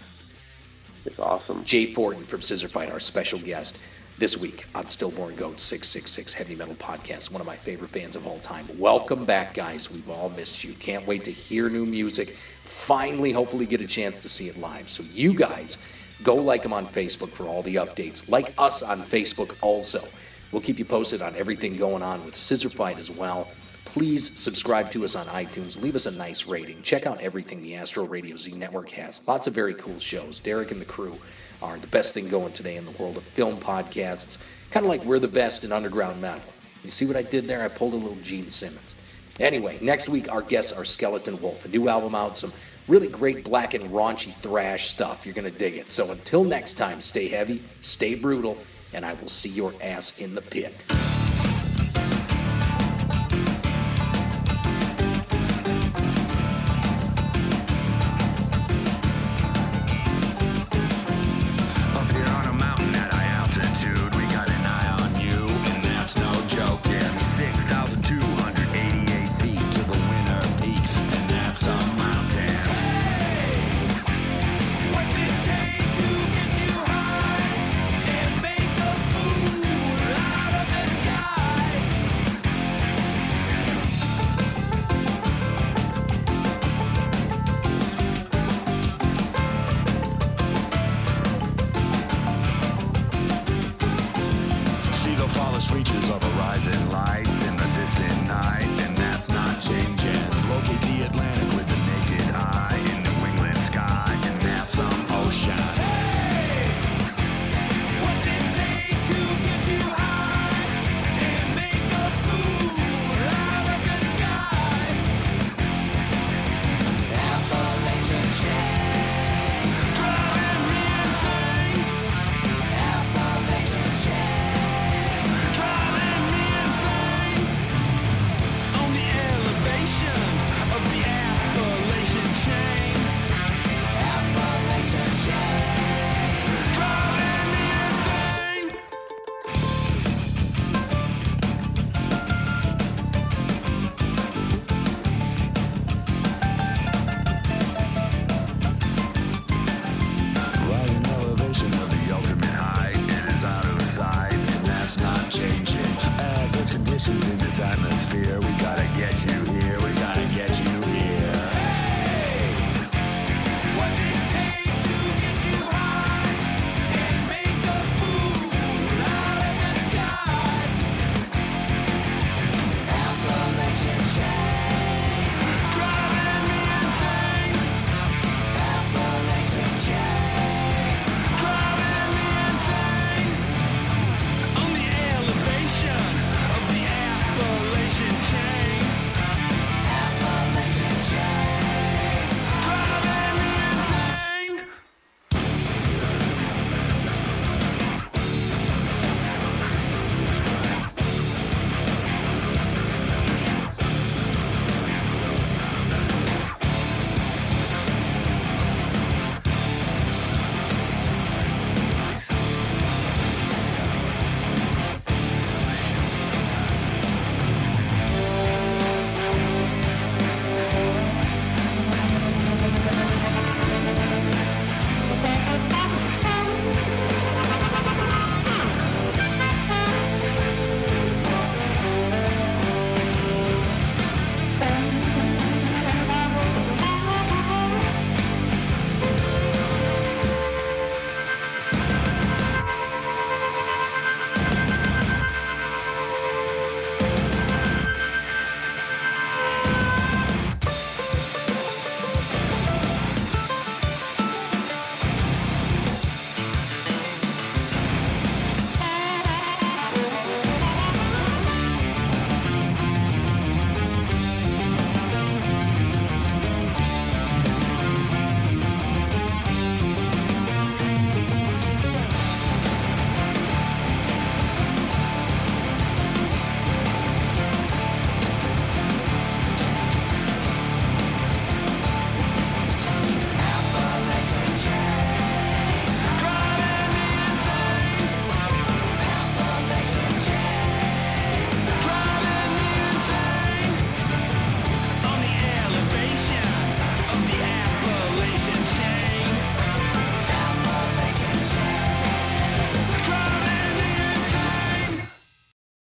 it's 1.04 1.18
awesome. 1.18 1.64
Jay 1.64 1.86
Fortin 1.86 2.24
from 2.24 2.40
Scissorfight, 2.40 2.92
our 2.92 3.00
special 3.00 3.38
guest 3.38 3.82
this 4.18 4.38
week 4.38 4.66
on 4.74 4.86
Stillborn 4.86 5.34
Goat 5.36 5.58
666 5.58 6.34
Heavy 6.34 6.54
Metal 6.54 6.74
Podcast, 6.74 7.32
one 7.32 7.40
of 7.40 7.46
my 7.46 7.56
favorite 7.56 7.90
bands 7.92 8.14
of 8.14 8.26
all 8.26 8.38
time. 8.38 8.66
Welcome 8.78 9.24
back, 9.24 9.54
guys. 9.54 9.90
We've 9.90 10.08
all 10.08 10.30
missed 10.30 10.62
you. 10.62 10.74
Can't 10.74 11.06
wait 11.06 11.24
to 11.24 11.32
hear 11.32 11.68
new 11.68 11.86
music. 11.86 12.36
Finally, 12.64 13.32
hopefully, 13.32 13.66
get 13.66 13.80
a 13.80 13.86
chance 13.86 14.20
to 14.20 14.28
see 14.28 14.48
it 14.48 14.58
live. 14.58 14.88
So, 14.88 15.02
you 15.12 15.34
guys, 15.34 15.78
go 16.22 16.34
like 16.34 16.62
them 16.62 16.72
on 16.72 16.86
Facebook 16.86 17.30
for 17.30 17.46
all 17.46 17.62
the 17.62 17.76
updates. 17.76 18.28
Like 18.28 18.54
us 18.58 18.82
on 18.82 19.00
Facebook 19.00 19.56
also. 19.60 20.06
We'll 20.52 20.62
keep 20.62 20.78
you 20.78 20.84
posted 20.84 21.22
on 21.22 21.34
everything 21.34 21.76
going 21.76 22.02
on 22.02 22.24
with 22.24 22.34
Scissorfight 22.34 22.98
as 22.98 23.10
well. 23.10 23.48
Please 23.92 24.38
subscribe 24.38 24.90
to 24.90 25.04
us 25.04 25.14
on 25.14 25.26
iTunes. 25.26 25.78
Leave 25.78 25.96
us 25.96 26.06
a 26.06 26.16
nice 26.16 26.46
rating. 26.46 26.80
Check 26.80 27.04
out 27.04 27.20
everything 27.20 27.60
the 27.60 27.74
Astro 27.74 28.04
Radio 28.04 28.38
Z 28.38 28.52
Network 28.52 28.88
has. 28.92 29.20
Lots 29.28 29.46
of 29.46 29.54
very 29.54 29.74
cool 29.74 29.98
shows. 29.98 30.40
Derek 30.40 30.70
and 30.70 30.80
the 30.80 30.86
crew 30.86 31.18
are 31.60 31.76
the 31.76 31.86
best 31.88 32.14
thing 32.14 32.26
going 32.30 32.54
today 32.54 32.76
in 32.76 32.86
the 32.86 32.90
world 32.92 33.18
of 33.18 33.22
film 33.22 33.58
podcasts. 33.58 34.38
Kind 34.70 34.86
of 34.86 34.90
like 34.90 35.04
we're 35.04 35.18
the 35.18 35.28
best 35.28 35.62
in 35.62 35.72
underground 35.72 36.22
metal. 36.22 36.40
You 36.82 36.88
see 36.88 37.04
what 37.04 37.18
I 37.18 37.22
did 37.22 37.46
there? 37.46 37.62
I 37.62 37.68
pulled 37.68 37.92
a 37.92 37.96
little 37.96 38.16
Gene 38.22 38.48
Simmons. 38.48 38.94
Anyway, 39.38 39.76
next 39.82 40.08
week 40.08 40.32
our 40.32 40.40
guests 40.40 40.72
are 40.72 40.86
Skeleton 40.86 41.38
Wolf. 41.42 41.66
A 41.66 41.68
new 41.68 41.90
album 41.90 42.14
out, 42.14 42.38
some 42.38 42.54
really 42.88 43.08
great 43.08 43.44
black 43.44 43.74
and 43.74 43.90
raunchy 43.90 44.32
thrash 44.36 44.88
stuff. 44.88 45.26
You're 45.26 45.34
going 45.34 45.52
to 45.52 45.58
dig 45.58 45.76
it. 45.76 45.92
So 45.92 46.10
until 46.10 46.44
next 46.44 46.78
time, 46.78 47.02
stay 47.02 47.28
heavy, 47.28 47.62
stay 47.82 48.14
brutal, 48.14 48.56
and 48.94 49.04
I 49.04 49.12
will 49.12 49.28
see 49.28 49.50
your 49.50 49.74
ass 49.82 50.18
in 50.18 50.34
the 50.34 50.40
pit. 50.40 50.82